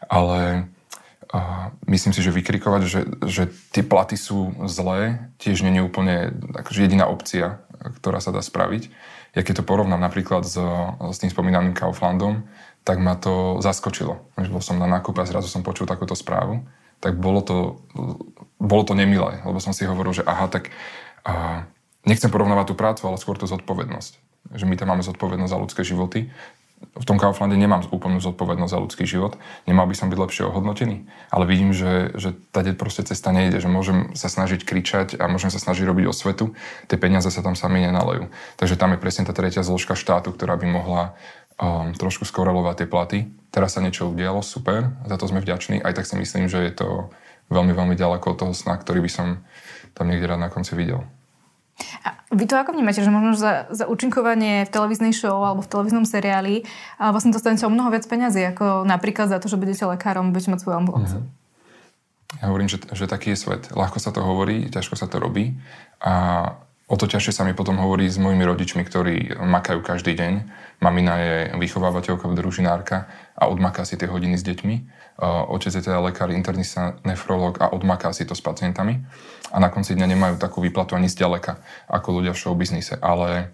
Ale 0.09 0.65
a 1.33 1.73
myslím 1.89 2.13
si, 2.13 2.21
že 2.21 2.29
vykrikovať, 2.29 2.83
že, 2.85 3.01
že 3.25 3.43
tie 3.73 3.81
platy 3.81 4.21
sú 4.21 4.53
zlé, 4.69 5.33
tiež 5.41 5.65
nie 5.65 5.81
je 5.81 5.87
úplne 5.89 6.37
akože 6.53 6.85
jediná 6.85 7.09
opcia, 7.09 7.65
ktorá 7.81 8.21
sa 8.21 8.37
dá 8.37 8.45
spraviť. 8.45 8.93
Ja 9.33 9.41
keď 9.41 9.65
to 9.65 9.69
porovnám 9.69 9.97
napríklad 9.97 10.45
s, 10.45 10.61
s 11.01 11.19
tým 11.25 11.33
spomínaným 11.33 11.73
Kauflandom, 11.73 12.45
tak 12.85 13.01
ma 13.01 13.17
to 13.17 13.65
zaskočilo. 13.65 14.21
Bol 14.37 14.61
som 14.61 14.77
na 14.77 14.85
nákupe 14.85 15.25
a 15.25 15.29
zrazu 15.29 15.49
som 15.49 15.65
počul 15.65 15.89
takúto 15.89 16.13
správu. 16.13 16.69
Tak 17.01 17.17
bolo 17.17 17.41
to, 17.41 17.81
bolo 18.61 18.85
to 18.85 18.93
nemilé, 18.93 19.41
lebo 19.43 19.57
som 19.57 19.73
si 19.73 19.89
hovoril, 19.89 20.13
že 20.13 20.29
aha, 20.29 20.53
tak 20.53 20.69
a, 21.25 21.65
nechcem 22.05 22.29
porovnávať 22.29 22.71
tú 22.71 22.75
prácu, 22.77 23.03
ale 23.09 23.17
skôr 23.17 23.41
tú 23.41 23.49
zodpovednosť. 23.49 24.13
Že 24.53 24.69
my 24.69 24.75
tam 24.77 24.93
máme 24.93 25.03
zodpovednosť 25.07 25.53
za 25.55 25.63
ľudské 25.63 25.83
životy 25.83 26.29
v 26.93 27.05
tom 27.09 27.17
Kauflande 27.17 27.57
nemám 27.57 27.89
úplnú 27.89 28.21
zodpovednosť 28.21 28.73
za 28.73 28.83
ľudský 28.83 29.05
život, 29.09 29.41
nemal 29.65 29.89
by 29.89 29.95
som 29.97 30.13
byť 30.13 30.19
lepšie 30.19 30.43
ohodnotený, 30.47 31.09
ale 31.33 31.45
vidím, 31.49 31.73
že, 31.73 32.13
že 32.15 32.37
tady 32.53 32.77
proste 32.77 33.03
cesta 33.03 33.33
nejde, 33.33 33.59
že 33.59 33.71
môžem 33.71 34.13
sa 34.13 34.29
snažiť 34.29 34.63
kričať 34.63 35.09
a 35.17 35.27
môžem 35.27 35.49
sa 35.49 35.59
snažiť 35.59 35.89
robiť 35.89 36.07
osvetu, 36.11 36.53
tie 36.87 37.01
peniaze 37.01 37.31
sa 37.33 37.41
tam 37.41 37.57
sami 37.57 37.83
nenalejú. 37.83 38.29
Takže 38.61 38.77
tam 38.77 38.93
je 38.95 39.03
presne 39.03 39.25
tá 39.25 39.33
tretia 39.33 39.65
zložka 39.65 39.97
štátu, 39.97 40.31
ktorá 40.35 40.55
by 40.61 40.67
mohla 40.69 41.03
um, 41.57 41.91
trošku 41.97 42.29
skorelovať 42.29 42.85
tie 42.85 42.89
platy. 42.89 43.19
Teraz 43.53 43.77
sa 43.77 43.85
niečo 43.85 44.09
udialo, 44.09 44.41
super, 44.41 44.93
za 45.09 45.17
to 45.17 45.29
sme 45.29 45.41
vďační, 45.41 45.81
aj 45.81 46.03
tak 46.03 46.09
si 46.09 46.17
myslím, 46.17 46.49
že 46.49 46.61
je 46.61 46.73
to 46.73 46.89
veľmi, 47.53 47.73
veľmi 47.73 47.95
ďaleko 47.97 48.33
od 48.33 48.39
toho 48.39 48.53
sna, 48.57 48.81
ktorý 48.81 49.05
by 49.05 49.11
som 49.13 49.27
tam 49.93 50.09
niekde 50.09 50.29
rád 50.29 50.41
na 50.41 50.49
konci 50.49 50.73
videl. 50.73 51.05
A 52.05 52.09
vy 52.31 52.45
to 52.47 52.55
ako 52.57 52.77
vnímate, 52.77 53.01
že 53.01 53.11
možno 53.11 53.35
za, 53.35 53.67
za 53.73 53.85
účinkovanie 53.89 54.69
v 54.69 54.73
televíznej 54.73 55.13
show 55.13 55.41
alebo 55.41 55.65
v 55.65 55.71
televíznom 55.71 56.05
seriáli 56.07 56.65
a 57.01 57.11
vlastne 57.11 57.35
dostanete 57.35 57.65
o 57.67 57.73
mnoho 57.73 57.91
viac 57.91 58.05
peniazy, 58.07 58.45
ako 58.49 58.85
napríklad 58.85 59.29
za 59.29 59.39
to, 59.41 59.49
že 59.49 59.61
budete 59.61 59.85
lekárom, 59.89 60.31
budete 60.31 60.53
mať 60.53 60.61
svoju 60.63 60.77
ambulanciu? 60.79 61.21
Mm-hmm. 61.25 61.41
Ja 62.41 62.49
hovorím, 62.49 62.69
že, 62.73 62.81
že 62.97 63.05
taký 63.05 63.37
je 63.37 63.45
svet. 63.45 63.69
Ľahko 63.77 64.01
sa 64.01 64.09
to 64.09 64.25
hovorí, 64.25 64.73
ťažko 64.73 64.97
sa 64.97 65.05
to 65.05 65.21
robí 65.21 65.53
a 66.01 66.49
O 66.93 67.01
to 67.01 67.09
ťažšie 67.09 67.33
sa 67.33 67.49
mi 67.49 67.57
potom 67.57 67.81
hovorí 67.81 68.05
s 68.05 68.21
mojimi 68.21 68.45
rodičmi, 68.45 68.85
ktorí 68.85 69.41
makajú 69.41 69.81
každý 69.81 70.13
deň. 70.13 70.33
Mamina 70.85 71.15
je 71.25 71.37
vychovávateľka, 71.57 72.29
družinárka 72.37 73.09
a 73.33 73.49
odmaká 73.49 73.89
si 73.89 73.97
tie 73.97 74.05
hodiny 74.05 74.37
s 74.37 74.45
deťmi. 74.45 74.77
Otec 75.49 75.73
je 75.73 75.81
teda 75.89 76.05
lekár, 76.05 76.29
internista, 76.29 77.01
nefrológ 77.09 77.65
a 77.65 77.73
odmaká 77.73 78.13
si 78.13 78.29
to 78.29 78.37
s 78.37 78.45
pacientami. 78.45 79.01
A 79.49 79.57
na 79.57 79.73
konci 79.73 79.97
dňa 79.97 80.05
nemajú 80.05 80.35
takú 80.37 80.61
výplatu 80.61 80.93
ani 80.93 81.09
zďaleka 81.09 81.65
ako 81.89 82.21
ľudia 82.21 82.37
v 82.37 82.41
showbiznise. 82.45 83.01
Ale 83.01 83.49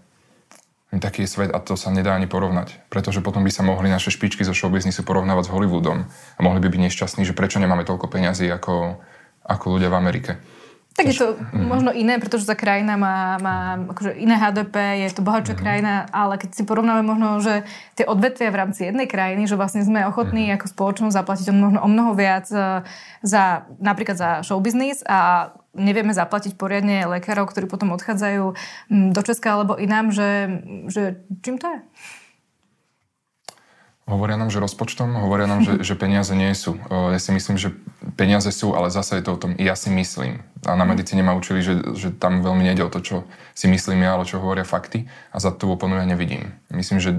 taký 0.99 1.23
je 1.23 1.30
svet 1.30 1.54
a 1.54 1.62
to 1.62 1.78
sa 1.78 1.95
nedá 1.95 2.18
ani 2.18 2.26
porovnať. 2.26 2.90
Pretože 2.90 3.23
potom 3.23 3.47
by 3.47 3.54
sa 3.54 3.62
mohli 3.62 3.87
naše 3.87 4.11
špičky 4.11 4.42
zo 4.42 4.50
showbiznisu 4.50 5.07
porovnávať 5.07 5.47
s 5.47 5.52
Hollywoodom. 5.54 6.11
A 6.11 6.40
mohli 6.42 6.59
by 6.59 6.75
byť 6.75 6.90
nešťastní, 6.90 7.23
že 7.23 7.38
prečo 7.38 7.62
nemáme 7.62 7.87
toľko 7.87 8.11
peňazí 8.11 8.50
ako, 8.50 8.99
ako 9.47 9.64
ľudia 9.78 9.95
v 9.95 9.99
Amerike. 10.02 10.42
Tak 10.99 11.14
je 11.14 11.14
to 11.14 11.38
mm. 11.38 11.62
možno 11.62 11.90
iné, 11.95 12.19
pretože 12.19 12.43
tá 12.43 12.59
krajina 12.59 12.99
má, 12.99 13.38
má 13.38 13.78
akože 13.87 14.19
iné 14.19 14.35
HDP, 14.35 15.07
je 15.07 15.14
to 15.14 15.23
bohatšia 15.23 15.55
mm. 15.55 15.61
krajina, 15.62 15.93
ale 16.11 16.35
keď 16.43 16.59
si 16.59 16.67
porovnáme 16.67 17.07
možno, 17.07 17.38
že 17.38 17.62
tie 17.95 18.02
odvetvia 18.02 18.50
v 18.50 18.59
rámci 18.67 18.90
jednej 18.90 19.07
krajiny, 19.07 19.47
že 19.47 19.55
vlastne 19.55 19.87
sme 19.87 20.02
ochotní 20.11 20.50
mm. 20.50 20.59
ako 20.59 20.67
spoločnosť 20.75 21.14
zaplatiť 21.14 21.47
o 21.50 21.55
mnoho, 21.55 21.78
o 21.87 21.88
mnoho 21.88 22.19
viac 22.19 22.50
e, 22.50 22.83
za 23.23 23.71
napríklad 23.78 24.19
za 24.19 24.31
show 24.43 24.59
business 24.59 25.07
a 25.07 25.55
nevieme 25.71 26.11
zaplatiť 26.11 26.59
poriadne 26.59 27.07
lekárov, 27.07 27.47
ktorí 27.47 27.71
potom 27.71 27.95
odchádzajú 27.95 28.45
do 28.90 29.21
Česka 29.23 29.55
alebo 29.55 29.78
inám, 29.78 30.11
že, 30.11 30.50
že 30.90 31.23
čím 31.47 31.62
to 31.62 31.71
je? 31.71 31.78
Hovoria 34.09 34.41
nám, 34.41 34.49
že 34.49 34.65
rozpočtom, 34.65 35.21
hovoria 35.21 35.45
nám, 35.45 35.61
že, 35.61 35.73
že 35.88 35.95
peniaze 35.95 36.33
nie 36.33 36.49
sú. 36.57 36.81
Ja 36.88 37.21
si 37.21 37.31
myslím, 37.37 37.61
že 37.61 37.77
peniaze 38.17 38.49
sú, 38.49 38.73
ale 38.73 38.88
zase 38.88 39.21
je 39.21 39.25
to 39.29 39.37
o 39.37 39.41
tom, 39.41 39.53
ja 39.61 39.77
si 39.77 39.93
myslím. 39.93 40.41
A 40.65 40.75
na 40.75 40.88
medicíne 40.88 41.21
ma 41.21 41.37
učili, 41.37 41.61
že, 41.61 41.95
že 41.95 42.09
tam 42.11 42.41
veľmi 42.41 42.65
nejde 42.65 42.83
o 42.83 42.91
to, 42.91 43.05
čo 43.05 43.17
si 43.53 43.69
myslím 43.69 44.03
ja, 44.03 44.17
ale 44.17 44.25
čo 44.25 44.41
hovoria 44.41 44.65
fakty. 44.65 45.05
A 45.31 45.37
za 45.38 45.53
tú 45.53 45.69
oponu 45.69 46.00
ja 46.00 46.09
nevidím. 46.09 46.57
Myslím, 46.73 46.99
že 46.99 47.15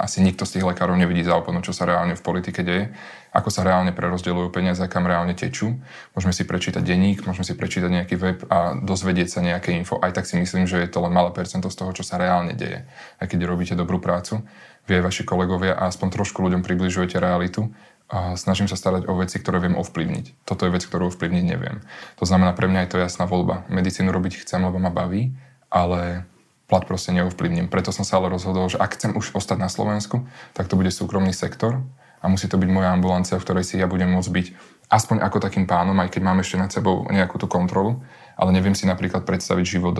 asi 0.00 0.24
nikto 0.24 0.48
z 0.48 0.58
tých 0.58 0.66
lekárov 0.66 0.96
nevidí 0.98 1.22
za 1.22 1.38
oponu, 1.38 1.62
čo 1.62 1.76
sa 1.76 1.86
reálne 1.86 2.18
v 2.18 2.24
politike 2.24 2.66
deje, 2.66 2.90
ako 3.34 3.50
sa 3.50 3.66
reálne 3.66 3.90
prerozdeľujú 3.90 4.54
peniaze, 4.54 4.80
kam 4.86 5.10
reálne 5.10 5.34
tečú. 5.34 5.82
Môžeme 6.14 6.30
si 6.30 6.46
prečítať 6.46 6.78
denník, 6.78 7.26
môžeme 7.26 7.42
si 7.42 7.58
prečítať 7.58 7.90
nejaký 7.90 8.14
web 8.14 8.38
a 8.46 8.78
dozvedieť 8.78 9.28
sa 9.28 9.40
nejaké 9.42 9.74
info. 9.74 9.98
Aj 9.98 10.14
tak 10.14 10.30
si 10.30 10.38
myslím, 10.38 10.70
že 10.70 10.78
je 10.78 10.86
to 10.86 11.02
len 11.02 11.10
malé 11.10 11.34
percento 11.34 11.66
z 11.66 11.74
toho, 11.74 11.90
čo 11.90 12.06
sa 12.06 12.14
reálne 12.14 12.54
deje. 12.54 12.86
Aj 13.18 13.26
keď 13.26 13.50
robíte 13.50 13.74
dobrú 13.74 13.98
prácu 13.98 14.46
aj 14.86 15.02
vaši 15.02 15.24
kolegovia 15.24 15.74
a 15.74 15.88
aspoň 15.88 16.12
trošku 16.12 16.44
ľuďom 16.44 16.60
približujete 16.60 17.16
realitu 17.16 17.72
a 18.12 18.36
snažím 18.36 18.68
sa 18.68 18.76
starať 18.76 19.08
o 19.08 19.16
veci, 19.16 19.40
ktoré 19.40 19.64
viem 19.64 19.80
ovplyvniť. 19.80 20.44
Toto 20.44 20.68
je 20.68 20.74
vec, 20.76 20.84
ktorú 20.84 21.08
ovplyvniť 21.08 21.44
neviem. 21.48 21.80
To 22.20 22.28
znamená, 22.28 22.52
pre 22.52 22.68
mňa 22.68 22.84
je 22.84 22.90
to 22.92 22.98
jasná 23.00 23.24
voľba. 23.24 23.64
Medicínu 23.72 24.12
robiť 24.12 24.44
chcem, 24.44 24.60
lebo 24.60 24.76
ma 24.76 24.92
baví, 24.92 25.32
ale 25.72 26.28
plat 26.68 26.84
proste 26.84 27.16
neovplyvním. 27.16 27.72
Preto 27.72 27.96
som 27.96 28.04
sa 28.04 28.20
ale 28.20 28.28
rozhodol, 28.28 28.68
že 28.68 28.76
ak 28.76 28.94
chcem 28.94 29.16
už 29.16 29.32
ostať 29.32 29.56
na 29.56 29.72
Slovensku, 29.72 30.28
tak 30.52 30.68
to 30.68 30.76
bude 30.76 30.92
súkromný 30.92 31.32
sektor 31.32 31.80
a 32.24 32.26
musí 32.32 32.48
to 32.48 32.56
byť 32.56 32.70
moja 32.72 32.96
ambulancia, 32.96 33.36
v 33.36 33.44
ktorej 33.44 33.68
si 33.68 33.76
ja 33.76 33.84
budem 33.84 34.08
môcť 34.08 34.30
byť 34.32 34.46
aspoň 34.88 35.20
ako 35.20 35.44
takým 35.44 35.68
pánom, 35.68 35.92
aj 36.00 36.08
keď 36.08 36.22
mám 36.24 36.40
ešte 36.40 36.56
nad 36.56 36.72
sebou 36.72 37.04
nejakú 37.12 37.36
tú 37.36 37.44
kontrolu, 37.44 38.00
ale 38.40 38.56
neviem 38.56 38.72
si 38.72 38.88
napríklad 38.88 39.28
predstaviť 39.28 39.64
život 39.76 39.96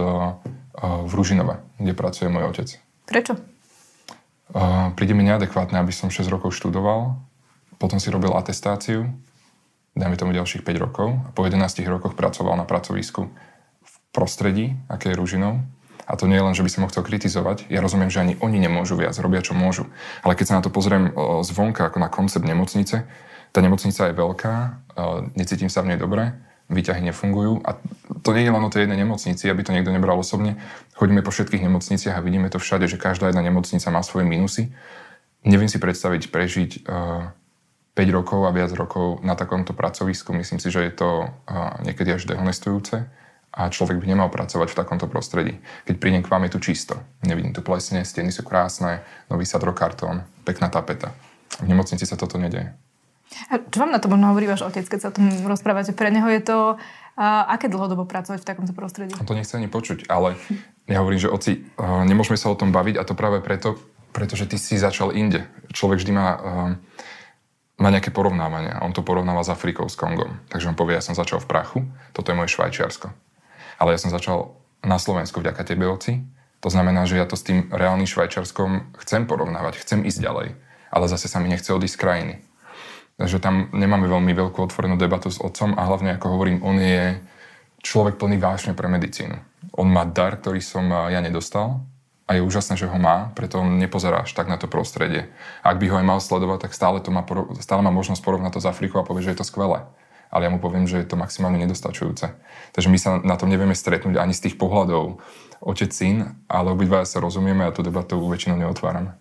v 0.80 1.12
Ružinove, 1.12 1.60
kde 1.76 1.92
pracuje 1.92 2.32
môj 2.32 2.48
otec. 2.48 2.68
Prečo? 3.04 3.36
Uh, 4.54 4.92
príde 4.96 5.12
mi 5.12 5.24
neadekvátne, 5.24 5.76
aby 5.80 5.92
som 5.92 6.12
6 6.12 6.24
rokov 6.30 6.56
študoval, 6.56 7.16
potom 7.76 7.98
si 7.98 8.08
robil 8.08 8.32
atestáciu, 8.32 9.08
dajme 9.98 10.16
tomu 10.16 10.32
ďalších 10.32 10.62
5 10.62 10.84
rokov 10.84 11.08
a 11.10 11.28
po 11.32 11.44
11 11.44 11.60
rokoch 11.90 12.16
pracoval 12.16 12.56
na 12.56 12.66
pracovisku 12.68 13.28
v 13.82 13.94
prostredí, 14.14 14.76
aké 14.88 15.12
je 15.12 15.18
Ružinou. 15.18 15.64
A 16.04 16.20
to 16.20 16.28
nie 16.28 16.36
je 16.36 16.44
len, 16.44 16.54
že 16.56 16.64
by 16.64 16.70
som 16.70 16.82
ho 16.84 16.90
chcel 16.92 17.04
kritizovať. 17.04 17.72
Ja 17.72 17.80
rozumiem, 17.80 18.12
že 18.12 18.20
ani 18.20 18.34
oni 18.44 18.60
nemôžu 18.60 19.00
viac, 19.00 19.16
robia 19.16 19.40
čo 19.40 19.56
môžu. 19.56 19.88
Ale 20.20 20.36
keď 20.36 20.46
sa 20.52 20.56
na 20.60 20.62
to 20.62 20.68
pozriem 20.68 21.10
zvonka 21.40 21.88
ako 21.88 21.98
na 22.00 22.12
koncept 22.12 22.44
nemocnice, 22.44 23.08
tá 23.54 23.58
nemocnica 23.62 24.10
je 24.10 24.18
veľká, 24.18 24.54
necítim 25.38 25.70
sa 25.70 25.80
v 25.80 25.94
nej 25.94 25.98
dobre, 25.98 26.34
výťahy 26.68 27.04
nefungujú. 27.06 27.62
A 27.64 27.78
to 28.20 28.36
nie 28.36 28.44
je 28.44 28.52
len 28.52 28.64
o 28.64 28.72
tej 28.72 28.84
jednej 28.84 29.04
nemocnici, 29.04 29.48
aby 29.48 29.62
to 29.64 29.72
niekto 29.72 29.92
nebral 29.92 30.18
osobne. 30.20 30.60
Chodíme 30.96 31.22
po 31.22 31.32
všetkých 31.32 31.64
nemocniciach 31.64 32.16
a 32.16 32.24
vidíme 32.24 32.48
to 32.50 32.60
všade, 32.60 32.88
že 32.88 33.00
každá 33.00 33.30
jedna 33.30 33.44
nemocnica 33.44 33.88
má 33.92 34.00
svoje 34.02 34.26
minusy. 34.28 34.72
Neviem 35.44 35.68
si 35.68 35.76
predstaviť 35.76 36.32
prežiť 36.32 36.70
uh, 36.88 37.30
eh, 37.94 38.06
5 38.08 38.16
rokov 38.16 38.40
a 38.48 38.50
viac 38.50 38.72
rokov 38.74 39.20
na 39.22 39.36
takomto 39.36 39.76
pracovisku. 39.76 40.32
Myslím 40.34 40.58
si, 40.58 40.72
že 40.72 40.88
je 40.88 40.92
to 40.96 41.28
uh, 41.28 41.78
niekedy 41.84 42.16
až 42.16 42.26
dehonestujúce 42.26 43.06
a 43.54 43.70
človek 43.70 44.02
by 44.02 44.06
nemal 44.10 44.28
pracovať 44.34 44.74
v 44.74 44.78
takomto 44.82 45.06
prostredí. 45.06 45.62
Keď 45.86 46.02
prídem 46.02 46.26
k 46.26 46.30
vám, 46.30 46.42
je 46.50 46.58
tu 46.58 46.60
čisto. 46.60 46.98
Nevidím 47.22 47.54
tu 47.54 47.62
plesne, 47.62 48.02
steny 48.02 48.34
sú 48.34 48.42
krásne, 48.42 49.06
nový 49.30 49.46
sadrokartón, 49.46 50.26
pekná 50.42 50.66
tapeta. 50.66 51.14
V 51.62 51.70
nemocnici 51.70 52.02
sa 52.02 52.18
toto 52.18 52.34
nedeje. 52.34 52.74
A 53.54 53.62
čo 53.62 53.78
vám 53.78 53.94
na 53.94 54.02
to 54.02 54.10
možno 54.10 54.34
hovorí 54.34 54.50
váš 54.50 54.66
otec, 54.66 54.90
keď 54.90 54.98
sa 54.98 55.08
o 55.10 55.16
tom 55.16 55.30
rozprávate? 55.46 55.94
Pre 55.94 56.10
neho 56.10 56.26
je 56.34 56.42
to, 56.42 56.58
uh, 56.74 57.44
aké 57.46 57.70
dlhodobo 57.70 58.10
pracovať 58.10 58.42
v 58.42 58.46
takomto 58.46 58.74
prostredí? 58.74 59.14
On 59.18 59.26
to 59.26 59.38
nechce 59.38 59.54
ani 59.54 59.70
počuť, 59.70 60.10
ale 60.10 60.34
ja 60.90 60.98
hovorím, 61.00 61.22
že 61.22 61.30
oci, 61.30 61.62
nemôžeme 61.80 62.36
sa 62.36 62.50
o 62.50 62.58
tom 62.58 62.74
baviť 62.74 62.98
a 62.98 63.06
to 63.06 63.14
práve 63.14 63.38
preto, 63.40 63.78
pretože 64.10 64.50
ty 64.50 64.58
si 64.58 64.76
začal 64.76 65.14
inde. 65.14 65.46
Človek 65.72 66.02
vždy 66.02 66.12
má, 66.12 66.28
má 67.80 67.88
nejaké 67.88 68.12
porovnávania 68.12 68.78
a 68.78 68.84
on 68.84 68.92
to 68.92 69.00
porovnáva 69.02 69.42
s 69.42 69.50
Afrikou, 69.50 69.88
s 69.88 69.96
Kongom. 69.96 70.44
Takže 70.52 70.70
on 70.70 70.78
povie, 70.78 70.98
ja 70.98 71.02
som 71.02 71.16
začal 71.16 71.40
v 71.40 71.48
prachu, 71.48 71.78
toto 72.12 72.30
je 72.30 72.38
moje 72.38 72.52
Švajčiarsko. 72.52 73.23
Ale 73.78 73.94
ja 73.94 74.00
som 74.00 74.12
začal 74.12 74.54
na 74.84 75.00
Slovensku 75.00 75.40
vďaka 75.40 75.64
tebe, 75.64 75.88
oci. 75.88 76.22
To 76.64 76.72
znamená, 76.72 77.04
že 77.04 77.20
ja 77.20 77.28
to 77.28 77.36
s 77.36 77.44
tým 77.44 77.68
reálnym 77.68 78.08
Švajčiarskom 78.08 78.96
chcem 79.04 79.28
porovnávať, 79.28 79.84
chcem 79.84 80.04
ísť 80.04 80.20
ďalej. 80.24 80.48
Ale 80.88 81.04
zase 81.10 81.28
sa 81.28 81.40
mi 81.42 81.52
nechce 81.52 81.68
odísť 81.72 81.96
z 81.96 82.00
krajiny. 82.00 82.34
Takže 83.14 83.38
tam 83.38 83.70
nemáme 83.70 84.10
veľmi 84.10 84.32
veľkú 84.34 84.58
otvorenú 84.58 84.98
debatu 84.98 85.30
s 85.30 85.38
otcom 85.38 85.78
a 85.78 85.86
hlavne, 85.86 86.18
ako 86.18 86.26
hovorím, 86.34 86.64
on 86.66 86.80
je 86.82 87.20
človek 87.84 88.18
plný 88.18 88.40
vášne 88.40 88.72
pre 88.74 88.90
medicínu. 88.90 89.38
On 89.78 89.86
má 89.86 90.02
dar, 90.08 90.34
ktorý 90.40 90.58
som 90.58 90.88
ja 90.88 91.20
nedostal 91.22 91.84
a 92.24 92.34
je 92.34 92.42
úžasné, 92.42 92.80
že 92.80 92.88
ho 92.88 92.98
má, 92.98 93.30
preto 93.36 93.60
on 93.60 93.76
nepozerá 93.76 94.24
až 94.24 94.32
tak 94.32 94.48
na 94.48 94.56
to 94.56 94.66
prostredie. 94.66 95.28
Ak 95.60 95.76
by 95.76 95.92
ho 95.92 96.00
aj 96.00 96.06
mal 96.08 96.18
sledovať, 96.18 96.66
tak 96.66 96.72
stále, 96.72 96.98
to 97.04 97.12
má, 97.12 97.22
stále 97.60 97.84
má 97.84 97.92
možnosť 97.92 98.24
porovnať 98.24 98.56
to 98.56 98.64
s 98.64 98.70
Afrikou 98.70 99.04
a 99.04 99.06
povie, 99.06 99.28
že 99.28 99.36
je 99.36 99.44
to 99.44 99.46
skvelé. 99.46 99.84
Ale 100.34 100.50
ja 100.50 100.50
mu 100.50 100.58
poviem, 100.58 100.90
že 100.90 100.98
je 100.98 101.06
to 101.06 101.14
maximálne 101.14 101.62
nedostačujúce. 101.62 102.34
Takže 102.74 102.88
my 102.90 102.98
sa 102.98 103.22
na 103.22 103.38
tom 103.38 103.46
nevieme 103.46 103.78
stretnúť 103.78 104.18
ani 104.18 104.34
z 104.34 104.50
tých 104.50 104.58
pohľadov 104.58 105.22
otec, 105.62 105.90
syn, 105.94 106.34
ale 106.50 106.74
obidva 106.74 107.06
sa 107.06 107.22
rozumieme 107.22 107.62
a 107.62 107.70
tú 107.70 107.86
debatu 107.86 108.18
väčšinou 108.18 108.58
neotvárame. 108.58 109.14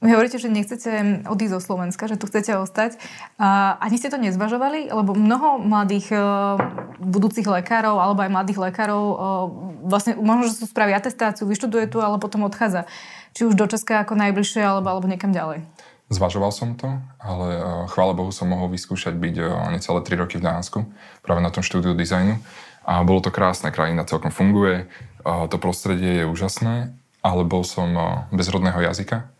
Vy 0.00 0.16
hovoríte, 0.16 0.40
že 0.40 0.48
nechcete 0.48 1.28
odísť 1.28 1.60
zo 1.60 1.60
Slovenska, 1.60 2.08
že 2.08 2.16
tu 2.16 2.24
chcete 2.24 2.56
ostať. 2.56 2.96
A 3.36 3.76
ani 3.84 4.00
ste 4.00 4.08
to 4.08 4.16
nezvažovali? 4.16 4.88
Lebo 4.88 5.12
mnoho 5.12 5.60
mladých 5.60 6.16
e, 6.16 6.18
budúcich 7.04 7.44
lekárov 7.44 8.00
alebo 8.00 8.24
aj 8.24 8.32
mladých 8.32 8.58
lekárov 8.64 9.02
e, 9.04 9.16
vlastne 9.84 10.16
možno, 10.16 10.48
že 10.48 10.56
sú 10.56 10.72
spraví 10.72 10.96
atestáciu, 10.96 11.44
vyštuduje 11.44 11.84
tu, 11.92 12.00
ale 12.00 12.16
potom 12.16 12.48
odchádza. 12.48 12.88
Či 13.36 13.44
už 13.44 13.60
do 13.60 13.68
Česka 13.68 14.00
ako 14.00 14.16
najbližšie 14.16 14.64
alebo, 14.64 14.88
alebo 14.88 15.04
niekam 15.04 15.36
ďalej. 15.36 15.68
Zvažoval 16.10 16.50
som 16.50 16.74
to, 16.74 16.90
ale 17.22 17.46
e, 17.54 17.60
chvála 17.94 18.18
Bohu 18.18 18.34
som 18.34 18.50
mohol 18.50 18.66
vyskúšať 18.74 19.14
byť 19.14 19.34
necelé 19.70 19.98
3 20.02 20.22
roky 20.26 20.36
v 20.42 20.46
Dánsku, 20.46 20.78
práve 21.22 21.38
na 21.38 21.54
tom 21.54 21.62
štúdiu 21.62 21.94
dizajnu. 21.94 22.42
A 22.82 23.06
bolo 23.06 23.22
to 23.22 23.30
krásne, 23.30 23.70
krajina 23.70 24.02
celkom 24.02 24.34
funguje, 24.34 24.90
to 25.22 25.56
prostredie 25.60 26.24
je 26.24 26.26
úžasné, 26.26 26.90
ale 27.20 27.42
bol 27.44 27.62
som 27.62 27.92
bez 28.32 28.48
rodného 28.48 28.80
jazyka, 28.80 29.30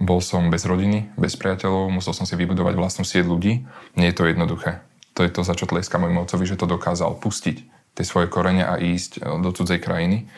bol 0.00 0.24
som 0.24 0.48
bez 0.48 0.64
rodiny, 0.64 1.12
bez 1.20 1.36
priateľov, 1.36 1.92
musel 1.92 2.16
som 2.16 2.24
si 2.24 2.32
vybudovať 2.38 2.74
vlastnú 2.74 3.04
sieť 3.04 3.28
ľudí. 3.28 3.68
Nie 3.98 4.10
je 4.10 4.16
to 4.16 4.24
jednoduché. 4.24 4.80
To 5.14 5.26
je 5.26 5.30
to, 5.30 5.44
za 5.44 5.52
čo 5.52 5.68
tleska 5.68 6.00
môjmu 6.00 6.24
otcovi, 6.24 6.48
že 6.48 6.56
to 6.56 6.64
dokázal 6.64 7.20
pustiť 7.20 7.56
tie 7.92 8.04
svoje 8.08 8.32
korene 8.32 8.64
a 8.64 8.80
ísť 8.80 9.20
e, 9.20 9.28
do 9.44 9.52
cudzej 9.52 9.78
krajiny. 9.84 10.32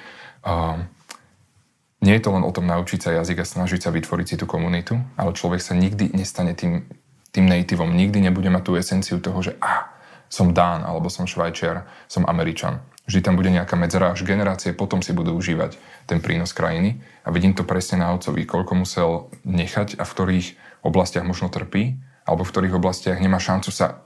Nie 2.04 2.20
je 2.20 2.22
to 2.28 2.36
len 2.36 2.44
o 2.44 2.52
tom 2.52 2.68
naučiť 2.68 3.00
sa 3.00 3.10
jazyk 3.16 3.40
a 3.40 3.48
snažiť 3.48 3.88
sa 3.88 3.90
vytvoriť 3.90 4.26
si 4.28 4.36
tú 4.36 4.44
komunitu, 4.44 5.00
ale 5.16 5.32
človek 5.32 5.64
sa 5.64 5.72
nikdy 5.72 6.12
nestane 6.12 6.52
tým, 6.52 6.84
tým 7.32 7.48
nativom. 7.48 7.88
Nikdy 7.88 8.28
nebude 8.28 8.52
mať 8.52 8.62
tú 8.62 8.72
esenciu 8.76 9.16
toho, 9.24 9.40
že 9.40 9.56
ah, 9.64 9.88
som 10.28 10.52
Dán, 10.52 10.84
alebo 10.84 11.08
som 11.08 11.24
Švajčiar, 11.24 11.88
som 12.04 12.28
Američan. 12.28 12.84
Vždy 13.08 13.20
tam 13.20 13.36
bude 13.36 13.52
nejaká 13.52 13.76
medzera, 13.76 14.12
až 14.12 14.24
generácie 14.24 14.76
potom 14.76 15.00
si 15.00 15.16
budú 15.16 15.36
užívať 15.36 15.76
ten 16.04 16.20
prínos 16.20 16.52
krajiny. 16.52 17.00
A 17.24 17.32
vidím 17.32 17.56
to 17.56 17.64
presne 17.64 18.00
na 18.00 18.12
otcovi, 18.12 18.44
koľko 18.44 18.72
musel 18.76 19.08
nechať 19.44 19.96
a 20.00 20.04
v 20.04 20.12
ktorých 20.12 20.48
oblastiach 20.84 21.24
možno 21.24 21.48
trpí, 21.48 21.96
alebo 22.24 22.44
v 22.44 22.52
ktorých 22.52 22.76
oblastiach 22.76 23.20
nemá 23.20 23.40
šancu 23.40 23.68
sa 23.72 24.04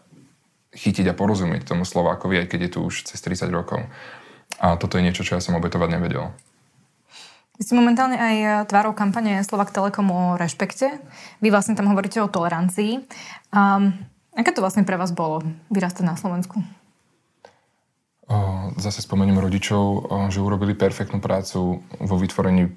chytiť 0.75 1.11
a 1.11 1.19
porozumieť 1.19 1.75
tomu 1.75 1.87
Slovákovi, 1.87 2.43
aj 2.43 2.47
keď 2.51 2.61
je 2.67 2.71
tu 2.75 2.79
už 2.87 2.95
cez 3.07 3.19
30 3.23 3.51
rokov. 3.55 3.87
A 4.59 4.75
toto 4.75 4.99
je 4.99 5.07
niečo, 5.07 5.23
čo 5.23 5.39
ja 5.39 5.43
som 5.43 5.55
obetovať 5.55 5.95
nevedel. 5.95 6.35
Vy 7.59 7.67
ste 7.67 7.75
momentálne 7.75 8.15
aj 8.15 8.71
tvárou 8.71 8.95
kampane 8.95 9.43
Slovak 9.43 9.75
Telekom 9.75 10.07
o 10.15 10.21
rešpekte. 10.39 11.03
Vy 11.43 11.51
vlastne 11.51 11.75
tam 11.75 11.91
hovoríte 11.91 12.23
o 12.23 12.31
tolerancii. 12.31 13.03
Um, 13.51 13.99
aké 14.39 14.55
to 14.55 14.63
vlastne 14.63 14.87
pre 14.87 14.95
vás 14.95 15.11
bolo 15.11 15.43
vyrastať 15.69 16.07
na 16.07 16.15
Slovensku? 16.15 16.63
zase 18.77 19.01
spomeniem 19.01 19.41
rodičov, 19.41 20.13
že 20.29 20.45
urobili 20.45 20.77
perfektnú 20.77 21.19
prácu 21.19 21.81
vo 21.81 22.17
vytvorení 22.21 22.69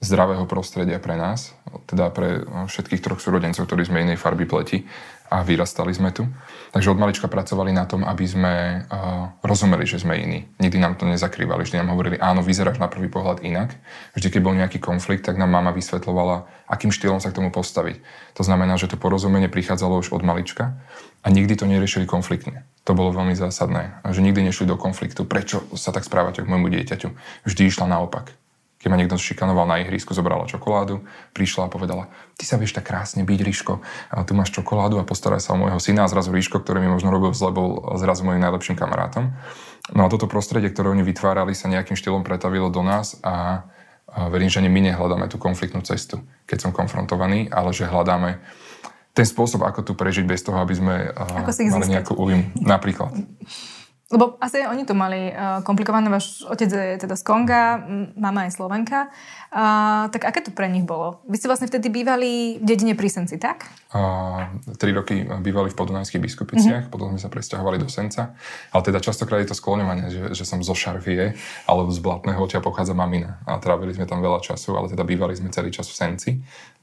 zdravého 0.00 0.44
prostredia 0.44 1.00
pre 1.00 1.16
nás, 1.16 1.52
teda 1.88 2.12
pre 2.12 2.44
všetkých 2.44 3.00
troch 3.00 3.20
súrodencov, 3.20 3.64
ktorí 3.64 3.88
sme 3.88 4.04
inej 4.04 4.20
farby 4.20 4.44
pleti 4.44 4.84
a 5.32 5.40
vyrastali 5.40 5.90
sme 5.96 6.12
tu. 6.12 6.28
Takže 6.70 6.92
od 6.92 7.00
malička 7.00 7.26
pracovali 7.26 7.72
na 7.72 7.88
tom, 7.88 8.04
aby 8.04 8.24
sme 8.28 8.54
uh, 8.84 9.32
rozumeli, 9.40 9.88
že 9.88 10.02
sme 10.02 10.14
iní. 10.20 10.46
Nikdy 10.60 10.78
nám 10.78 10.94
to 11.00 11.08
nezakrývali, 11.08 11.64
vždy 11.64 11.80
nám 11.80 11.96
hovorili, 11.96 12.20
áno, 12.20 12.44
vyzeráš 12.44 12.76
na 12.76 12.92
prvý 12.92 13.08
pohľad 13.08 13.40
inak. 13.40 13.72
Vždy, 14.14 14.28
keď 14.28 14.40
bol 14.44 14.54
nejaký 14.54 14.78
konflikt, 14.78 15.24
tak 15.24 15.40
nám 15.40 15.50
mama 15.50 15.72
vysvetlovala, 15.72 16.44
akým 16.68 16.92
štýlom 16.92 17.18
sa 17.18 17.32
k 17.32 17.40
tomu 17.40 17.48
postaviť. 17.48 18.04
To 18.36 18.42
znamená, 18.44 18.76
že 18.76 18.90
to 18.92 19.00
porozumenie 19.00 19.48
prichádzalo 19.48 20.04
už 20.04 20.12
od 20.12 20.22
malička 20.22 20.76
a 21.24 21.26
nikdy 21.32 21.56
to 21.56 21.64
neriešili 21.64 22.04
konfliktne. 22.04 22.68
To 22.84 22.92
bolo 22.92 23.16
veľmi 23.16 23.32
zásadné. 23.32 24.04
Že 24.04 24.20
nikdy 24.20 24.52
nešli 24.52 24.68
do 24.68 24.76
konfliktu. 24.76 25.24
Prečo 25.24 25.64
sa 25.72 25.88
tak 25.88 26.04
správate 26.04 26.44
k 26.44 26.50
môjmu 26.52 26.68
dieťaťu? 26.68 27.08
Vždy 27.48 27.62
išla 27.72 27.88
naopak 27.88 28.36
keď 28.84 28.92
ma 28.92 29.00
niekto 29.00 29.16
šikanoval 29.16 29.64
na 29.64 29.80
ihrisku, 29.80 30.12
zobrala 30.12 30.44
čokoládu, 30.44 31.08
prišla 31.32 31.66
a 31.66 31.72
povedala, 31.72 32.12
ty 32.36 32.44
sa 32.44 32.60
vieš 32.60 32.76
tak 32.76 32.84
krásne 32.84 33.24
byť, 33.24 33.40
Ríško, 33.40 33.80
a 34.12 34.20
tu 34.28 34.36
máš 34.36 34.52
čokoládu 34.52 35.00
a 35.00 35.08
postaraj 35.08 35.40
sa 35.40 35.56
o 35.56 35.60
môjho 35.64 35.80
syna 35.80 36.04
a 36.04 36.12
zrazu 36.12 36.28
Ríško, 36.36 36.60
ktorý 36.60 36.84
mi 36.84 36.92
možno 36.92 37.08
robil 37.08 37.32
zle, 37.32 37.48
bol 37.48 37.80
zrazu 37.96 38.28
môjim 38.28 38.44
najlepším 38.44 38.76
kamarátom. 38.76 39.32
No 39.96 40.04
a 40.04 40.12
toto 40.12 40.28
prostredie, 40.28 40.68
ktoré 40.68 40.92
oni 40.92 41.00
vytvárali, 41.00 41.56
sa 41.56 41.72
nejakým 41.72 41.96
štýlom 41.96 42.28
pretavilo 42.28 42.68
do 42.68 42.84
nás 42.84 43.16
a, 43.24 43.64
a 44.12 44.28
verím, 44.28 44.52
že 44.52 44.60
ani 44.60 44.68
my 44.68 44.92
nehľadáme 44.92 45.32
tú 45.32 45.40
konfliktnú 45.40 45.80
cestu, 45.80 46.20
keď 46.44 46.68
som 46.68 46.76
konfrontovaný, 46.76 47.48
ale 47.48 47.72
že 47.72 47.88
hľadáme 47.88 48.36
ten 49.16 49.24
spôsob, 49.24 49.64
ako 49.64 49.80
tu 49.80 49.92
prežiť 49.96 50.28
bez 50.28 50.44
toho, 50.44 50.60
aby 50.60 50.76
sme 50.76 51.08
ako 51.08 51.56
mali 51.72 51.88
nejakú 51.88 52.12
újmu. 52.20 52.52
Napríklad. 52.60 53.16
Lebo 54.12 54.36
asi 54.36 54.60
oni 54.68 54.84
to 54.84 54.92
mali 54.92 55.32
uh, 55.32 55.64
komplikované. 55.64 56.12
Váš 56.12 56.44
otec 56.44 56.68
je 56.68 57.00
teda 57.00 57.16
z 57.16 57.24
Konga, 57.24 57.80
mama 58.20 58.44
je 58.44 58.52
Slovenka. 58.52 59.08
Uh, 59.48 60.12
tak 60.12 60.28
aké 60.28 60.44
to 60.44 60.52
pre 60.52 60.68
nich 60.68 60.84
bolo? 60.84 61.24
Vy 61.24 61.40
ste 61.40 61.48
vlastne 61.48 61.70
vtedy 61.70 61.88
bývali 61.88 62.60
v 62.60 62.64
dedine 62.68 62.92
pri 62.92 63.08
Senci, 63.08 63.40
tak? 63.40 63.64
Uh, 63.96 64.60
tri 64.76 64.92
roky 64.92 65.24
bývali 65.24 65.72
v 65.72 65.78
podunajských 65.78 66.20
biskupiciach, 66.20 66.82
mm-hmm. 66.84 66.92
potom 66.92 67.16
sme 67.16 67.20
sa 67.22 67.32
presťahovali 67.32 67.80
do 67.80 67.88
Senca. 67.88 68.36
Ale 68.76 68.82
teda 68.84 69.00
častokrát 69.00 69.40
je 69.40 69.54
to 69.54 69.56
skloňovanie, 69.56 70.12
že, 70.12 70.22
že 70.36 70.44
som 70.44 70.60
zo 70.60 70.76
Šarvie, 70.76 71.32
alebo 71.64 71.88
z 71.88 72.00
Blatného, 72.04 72.44
odtiaľ 72.44 72.60
pochádza 72.60 72.92
mamina. 72.92 73.40
A 73.48 73.56
trávili 73.56 73.96
sme 73.96 74.04
tam 74.04 74.20
veľa 74.20 74.44
času, 74.44 74.76
ale 74.76 74.92
teda 74.92 75.06
bývali 75.06 75.32
sme 75.32 75.48
celý 75.48 75.72
čas 75.72 75.88
v 75.88 75.96
Senci. 75.96 76.30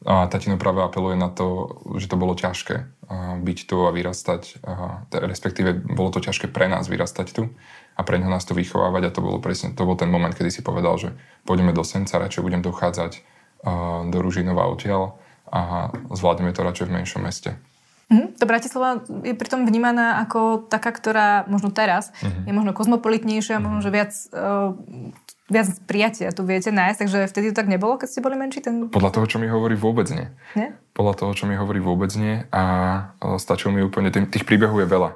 A 0.09 0.25
tatino 0.25 0.57
práve 0.57 0.81
apeluje 0.81 1.13
na 1.19 1.29
to, 1.29 1.77
že 2.01 2.09
to 2.09 2.17
bolo 2.17 2.33
ťažké 2.33 3.00
byť 3.43 3.59
tu 3.67 3.77
a 3.83 3.91
vyrastať, 3.91 4.63
respektíve 5.11 5.83
bolo 5.83 6.15
to 6.15 6.23
ťažké 6.23 6.47
pre 6.47 6.71
nás 6.71 6.87
vyrastať 6.87 7.27
tu 7.35 7.51
a 7.95 8.01
pre 8.07 8.15
nás 8.15 8.47
to 8.47 8.55
vychovávať 8.55 9.11
a 9.11 9.13
to 9.13 9.19
bolo 9.19 9.43
presne, 9.43 9.75
to 9.75 9.83
bol 9.83 9.99
ten 9.99 10.07
moment, 10.07 10.31
kedy 10.31 10.47
si 10.47 10.61
povedal, 10.63 10.95
že 10.95 11.11
pôjdeme 11.43 11.75
do 11.75 11.83
Senca, 11.83 12.23
radšej 12.23 12.39
budem 12.39 12.63
dochádzať 12.63 13.19
do 14.07 14.17
Ružinova 14.23 14.65
odtiaľ 14.71 15.19
a 15.51 15.91
zvládneme 16.09 16.55
to 16.55 16.63
radšej 16.63 16.87
v 16.87 16.95
menšom 17.03 17.21
meste. 17.21 17.59
Mm, 18.11 18.35
to 18.35 18.43
Bratislava 18.43 19.07
je 19.23 19.31
pritom 19.31 19.63
vnímaná 19.63 20.19
ako 20.19 20.67
taká, 20.67 20.91
ktorá 20.91 21.47
možno 21.47 21.71
teraz 21.71 22.11
mm-hmm. 22.19 22.43
je 22.43 22.51
možno 22.51 22.71
kozmopolitnejšia, 22.75 23.55
mm-hmm. 23.55 23.63
možno, 23.71 23.79
že 23.79 23.91
viac, 23.95 24.11
uh, 24.35 24.75
viac 25.51 25.67
prijatia 25.85 26.31
tu 26.31 26.47
viete 26.47 26.71
nájsť, 26.71 26.97
takže 27.05 27.19
vtedy 27.27 27.45
to 27.51 27.59
tak 27.59 27.67
nebolo, 27.67 27.99
keď 27.99 28.07
ste 28.07 28.23
boli 28.23 28.39
menší? 28.39 28.63
Ten... 28.63 28.87
Podľa 28.87 29.11
toho, 29.11 29.25
čo 29.27 29.37
mi 29.37 29.51
hovorí, 29.51 29.75
vôbec 29.75 30.07
nie. 30.09 30.31
nie? 30.55 30.71
Podľa 30.95 31.13
toho, 31.19 31.31
čo 31.35 31.43
mi 31.45 31.59
hovorí, 31.59 31.83
vôbec 31.83 32.09
nie 32.15 32.47
a 32.49 32.63
stačilo 33.35 33.75
mi 33.75 33.83
úplne, 33.83 34.09
tých 34.09 34.47
príbehov 34.47 34.79
je 34.79 34.87
veľa 34.87 35.11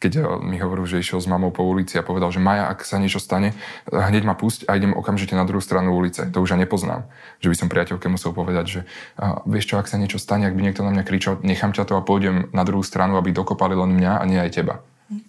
keď 0.00 0.12
eh, 0.16 0.24
mi 0.40 0.56
hovoril, 0.56 0.88
že 0.88 0.98
išiel 0.98 1.20
s 1.20 1.28
mamou 1.28 1.52
po 1.52 1.62
ulici 1.62 2.00
a 2.00 2.02
povedal, 2.02 2.32
že 2.32 2.40
Maja, 2.40 2.72
ak 2.72 2.82
sa 2.82 2.96
niečo 2.96 3.20
stane, 3.20 3.52
hneď 3.92 4.24
ma 4.24 4.34
pusť 4.34 4.66
a 4.66 4.74
idem 4.80 4.96
okamžite 4.96 5.36
na 5.36 5.44
druhú 5.44 5.60
stranu 5.60 5.92
ulice. 5.92 6.26
To 6.32 6.40
už 6.40 6.56
ja 6.56 6.58
nepoznám. 6.58 7.06
Že 7.44 7.48
by 7.52 7.56
som 7.60 7.68
priateľke 7.68 8.08
musel 8.08 8.32
povedať, 8.32 8.64
že 8.66 8.80
a, 9.20 9.44
vieš 9.44 9.70
čo, 9.70 9.76
ak 9.76 9.86
sa 9.86 10.00
niečo 10.00 10.16
stane, 10.16 10.48
ak 10.48 10.56
by 10.56 10.64
niekto 10.64 10.82
na 10.82 10.90
mňa 10.96 11.04
kričal, 11.04 11.38
nechám 11.44 11.76
ťa 11.76 11.84
to 11.84 11.94
a 12.00 12.02
pôjdem 12.02 12.48
na 12.56 12.64
druhú 12.64 12.80
stranu, 12.80 13.20
aby 13.20 13.36
dokopali 13.36 13.76
len 13.76 13.92
mňa 13.92 14.12
a 14.18 14.24
nie 14.24 14.40
aj 14.40 14.50
teba. 14.56 14.80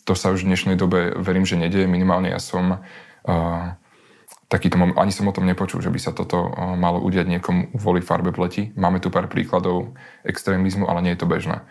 To 0.05 0.13
sa 0.13 0.29
už 0.29 0.45
v 0.45 0.53
dnešnej 0.53 0.77
dobe 0.77 1.17
verím, 1.17 1.41
že 1.41 1.57
nedieje. 1.57 1.89
Minimálne 1.89 2.29
ja 2.29 2.37
som 2.37 2.77
uh, 2.77 3.80
takýto 4.51 4.75
moment, 4.75 4.99
ani 4.99 5.15
som 5.15 5.31
o 5.31 5.33
tom 5.33 5.47
nepočul, 5.47 5.79
že 5.79 5.87
by 5.87 5.99
sa 6.03 6.11
toto 6.11 6.51
uh, 6.51 6.75
malo 6.75 6.99
udiať 6.99 7.23
niekomu 7.31 7.71
kvôli 7.79 8.03
farbe 8.03 8.35
pleti. 8.35 8.75
Máme 8.75 8.99
tu 8.99 9.07
pár 9.07 9.31
príkladov 9.31 9.95
extrémizmu, 10.27 10.91
ale 10.91 10.99
nie 10.99 11.15
je 11.15 11.23
to 11.23 11.31
bežné. 11.31 11.63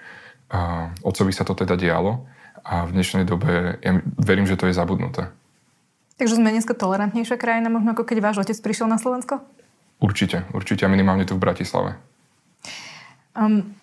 Uh, 0.48 0.88
Otcovi 1.04 1.36
sa 1.36 1.44
to 1.44 1.52
teda 1.52 1.76
dialo 1.76 2.24
a 2.64 2.88
v 2.88 2.96
dnešnej 2.96 3.28
dobe 3.28 3.76
ja 3.84 4.00
verím, 4.16 4.48
že 4.48 4.56
to 4.56 4.66
je 4.66 4.74
zabudnuté. 4.74 5.28
Takže 6.16 6.36
sme 6.36 6.52
dneska 6.52 6.72
tolerantnejšia 6.76 7.36
krajina, 7.36 7.72
možno 7.72 7.92
ako 7.92 8.04
keď 8.04 8.16
váš 8.20 8.36
otec 8.44 8.56
prišiel 8.60 8.88
na 8.88 9.00
Slovensko? 9.00 9.44
Určite, 10.00 10.48
určite 10.56 10.84
a 10.84 10.92
minimálne 10.92 11.28
tu 11.28 11.36
v 11.36 11.44
Bratislave. 11.44 11.96
Um, 13.36 13.76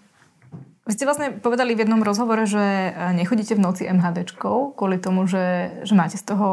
vy 0.88 0.96
ste 0.96 1.04
vlastne 1.04 1.36
povedali 1.36 1.76
v 1.76 1.84
jednom 1.84 2.00
rozhovore, 2.00 2.48
že 2.48 2.64
e, 2.64 2.92
nechodíte 3.12 3.60
v 3.60 3.64
noci 3.64 3.84
MHDčkou 3.84 4.72
kvôli 4.72 4.96
tomu, 5.04 5.28
že, 5.28 5.76
že 5.84 5.94
máte, 6.00 6.16
z 6.16 6.24
toho, 6.24 6.48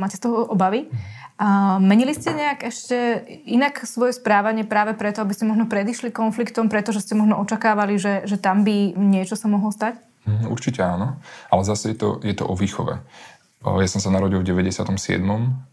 máte 0.00 0.16
z 0.16 0.24
toho 0.24 0.48
obavy. 0.48 0.88
A 1.36 1.76
menili 1.76 2.16
ste 2.16 2.32
nejak 2.32 2.64
ešte 2.64 2.96
inak 3.44 3.84
svoje 3.84 4.16
správanie 4.16 4.64
práve 4.64 4.96
preto, 4.96 5.20
aby 5.20 5.36
ste 5.36 5.44
možno 5.44 5.68
predišli 5.68 6.08
konfliktom, 6.08 6.72
pretože 6.72 7.04
ste 7.04 7.12
možno 7.12 7.36
očakávali, 7.36 8.00
že, 8.00 8.24
že 8.24 8.40
tam 8.40 8.64
by 8.64 8.96
niečo 8.96 9.36
sa 9.36 9.44
mohlo 9.44 9.68
stať? 9.68 10.00
Mm, 10.24 10.48
určite 10.48 10.80
áno, 10.80 11.20
ale 11.52 11.62
zase 11.68 11.92
je 11.92 11.96
to, 12.00 12.08
je 12.24 12.32
to 12.32 12.48
o 12.48 12.56
výchove. 12.56 13.04
Ja 13.66 13.88
som 13.90 13.98
sa 13.98 14.14
narodil 14.14 14.46
v 14.46 14.62
97. 14.62 14.94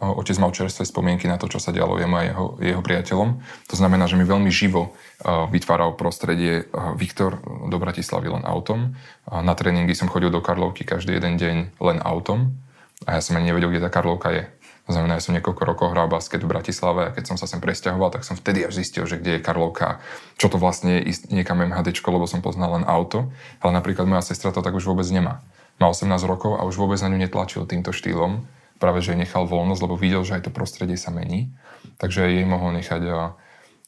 Otec 0.01 0.37
mal 0.41 0.49
čerstvé 0.49 0.81
spomienky 0.81 1.29
na 1.29 1.37
to, 1.37 1.45
čo 1.45 1.61
sa 1.61 1.69
dialo 1.69 2.01
jemu 2.01 2.15
a 2.17 2.21
jeho, 2.25 2.45
jeho 2.57 2.81
priateľom. 2.81 3.29
To 3.69 3.75
znamená, 3.77 4.09
že 4.09 4.17
mi 4.17 4.25
veľmi 4.25 4.49
živo 4.49 4.97
vytváral 5.21 5.93
prostredie 5.93 6.65
Viktor 6.97 7.37
do 7.69 7.77
Bratislavy 7.77 8.33
len 8.33 8.43
autom. 8.49 8.97
Na 9.29 9.53
tréningy 9.53 9.93
som 9.93 10.09
chodil 10.09 10.33
do 10.33 10.41
Karlovky 10.41 10.81
každý 10.81 11.21
jeden 11.21 11.37
deň 11.37 11.55
len 11.77 11.97
autom. 12.01 12.57
A 13.05 13.19
ja 13.19 13.21
som 13.21 13.37
ani 13.37 13.53
nevedel, 13.53 13.69
kde 13.69 13.85
tá 13.85 13.93
Karlovka 13.93 14.33
je. 14.33 14.49
To 14.83 14.91
znamená, 14.91 15.15
že 15.15 15.31
som 15.31 15.35
niekoľko 15.39 15.63
rokov 15.63 15.87
hral 15.95 16.11
basket 16.11 16.43
v 16.43 16.51
Bratislave 16.51 17.07
a 17.07 17.13
keď 17.15 17.31
som 17.31 17.37
sa 17.39 17.47
sem 17.47 17.63
presťahoval, 17.63 18.11
tak 18.11 18.27
som 18.27 18.35
vtedy 18.35 18.67
až 18.67 18.83
zistil, 18.83 19.07
že 19.07 19.15
kde 19.15 19.39
je 19.39 19.45
Karlovka, 19.45 20.03
čo 20.35 20.51
to 20.51 20.59
vlastne 20.59 20.99
je 20.99 21.07
ísť 21.07 21.31
niekam 21.31 21.63
MHD, 21.63 21.95
lebo 22.03 22.27
som 22.27 22.43
poznal 22.43 22.75
len 22.75 22.83
auto. 22.83 23.31
Ale 23.63 23.71
napríklad 23.71 24.03
moja 24.03 24.27
sestra 24.27 24.51
to 24.51 24.59
tak 24.59 24.75
už 24.75 24.83
vôbec 24.83 25.07
nemá. 25.07 25.39
Má 25.79 25.87
18 25.87 26.11
rokov 26.27 26.59
a 26.59 26.67
už 26.67 26.75
vôbec 26.75 26.99
na 26.99 27.07
ňu 27.07 27.17
netlačil 27.23 27.63
týmto 27.63 27.95
štýlom. 27.95 28.43
Práve, 28.75 28.99
že 28.99 29.15
jej 29.15 29.23
nechal 29.23 29.47
voľnosť, 29.47 29.81
lebo 29.87 29.95
videl, 29.95 30.27
že 30.27 30.35
aj 30.35 30.51
to 30.51 30.51
prostredie 30.51 30.99
sa 30.99 31.15
mení. 31.15 31.47
Takže 32.03 32.27
jej 32.27 32.43
mohol 32.43 32.75
nechať 32.75 33.33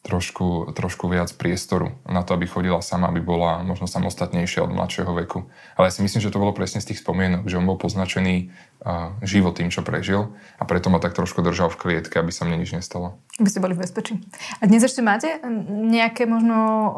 trošku, 0.06 0.70
trošku 0.78 1.10
viac 1.10 1.34
priestoru 1.34 1.98
na 2.06 2.22
to, 2.22 2.38
aby 2.38 2.46
chodila 2.46 2.78
sama, 2.86 3.10
aby 3.10 3.26
bola 3.26 3.66
možno 3.66 3.90
samostatnejšia 3.90 4.62
od 4.62 4.70
mladšieho 4.70 5.10
veku. 5.26 5.50
Ale 5.74 5.90
ja 5.90 5.94
si 5.98 6.06
myslím, 6.06 6.22
že 6.22 6.30
to 6.30 6.38
bolo 6.38 6.54
presne 6.54 6.78
z 6.78 6.94
tých 6.94 7.02
spomienok, 7.02 7.50
že 7.50 7.58
on 7.58 7.66
bol 7.66 7.82
poznačený 7.82 8.54
uh, 8.86 9.18
život 9.26 9.58
tým, 9.58 9.74
čo 9.74 9.82
prežil 9.82 10.38
a 10.62 10.64
preto 10.70 10.94
ma 10.94 11.02
tak 11.02 11.18
trošku 11.18 11.42
držal 11.42 11.74
v 11.74 11.82
klietke, 11.82 12.22
aby 12.22 12.30
sa 12.30 12.46
mne 12.46 12.62
nič 12.62 12.78
nestalo. 12.78 13.18
Aby 13.42 13.50
ste 13.50 13.64
boli 13.66 13.74
v 13.74 13.82
bezpečí. 13.82 14.14
A 14.62 14.70
dnes 14.70 14.86
ešte 14.86 15.02
máte 15.02 15.42
nejaké 15.74 16.30
možno 16.30 16.58
um, 16.62 16.92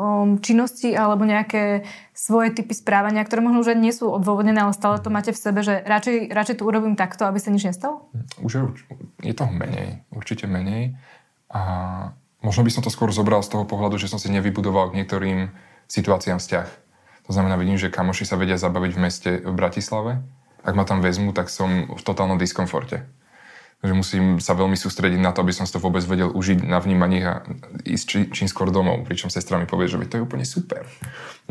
činnosti 0.43 0.91
alebo 0.91 1.23
nejaké 1.23 1.87
svoje 2.11 2.51
typy 2.51 2.75
správania, 2.75 3.23
ktoré 3.23 3.39
možno 3.39 3.63
už 3.63 3.79
nie 3.79 3.95
sú 3.95 4.11
odôvodnené, 4.11 4.59
ale 4.59 4.75
stále 4.75 4.99
to 4.99 5.07
máte 5.07 5.31
v 5.31 5.39
sebe, 5.39 5.63
že 5.63 5.79
radšej, 5.79 6.27
radšej 6.35 6.55
to 6.59 6.67
urobím 6.67 6.99
takto, 6.99 7.23
aby 7.23 7.39
sa 7.39 7.55
nič 7.55 7.71
nestalo? 7.71 8.11
Už 8.43 8.51
je, 8.51 8.61
je 9.23 9.31
toho 9.31 9.53
menej, 9.55 10.03
určite 10.11 10.43
menej. 10.43 10.99
A 11.47 12.11
Možno 12.47 12.63
by 12.63 12.71
som 12.71 12.79
to 12.79 12.87
skôr 12.87 13.11
zobral 13.11 13.43
z 13.43 13.51
toho 13.51 13.67
pohľadu, 13.67 13.99
že 13.99 14.07
som 14.07 14.15
si 14.15 14.31
nevybudoval 14.31 14.95
k 14.95 15.03
niektorým 15.03 15.51
situáciám 15.91 16.39
vzťah. 16.39 16.67
To 17.27 17.31
znamená, 17.35 17.59
vidím, 17.59 17.75
že 17.75 17.91
kamoši 17.91 18.23
sa 18.23 18.39
vedia 18.39 18.55
zabaviť 18.55 18.91
v 18.95 19.03
meste 19.03 19.31
v 19.43 19.51
Bratislave. 19.51 20.23
Ak 20.63 20.71
ma 20.71 20.87
tam 20.87 21.03
vezmu, 21.03 21.35
tak 21.35 21.51
som 21.51 21.91
v 21.91 22.01
totálnom 22.07 22.39
diskomforte. 22.39 23.03
Takže 23.83 23.93
musím 23.93 24.25
sa 24.39 24.55
veľmi 24.55 24.79
sústrediť 24.79 25.19
na 25.19 25.35
to, 25.35 25.43
aby 25.43 25.51
som 25.51 25.67
si 25.67 25.75
to 25.75 25.83
vôbec 25.83 26.01
vedel 26.07 26.31
užiť 26.31 26.63
na 26.63 26.79
vnímaní 26.79 27.19
a 27.27 27.43
ísť 27.83 28.05
či, 28.07 28.19
čím 28.31 28.47
skôr 28.47 28.71
domov. 28.71 29.03
Pričom 29.03 29.27
sestra 29.27 29.59
mi 29.59 29.67
povie, 29.67 29.91
že 29.91 29.99
to 30.07 30.17
je 30.17 30.23
úplne 30.23 30.47
super. 30.47 30.87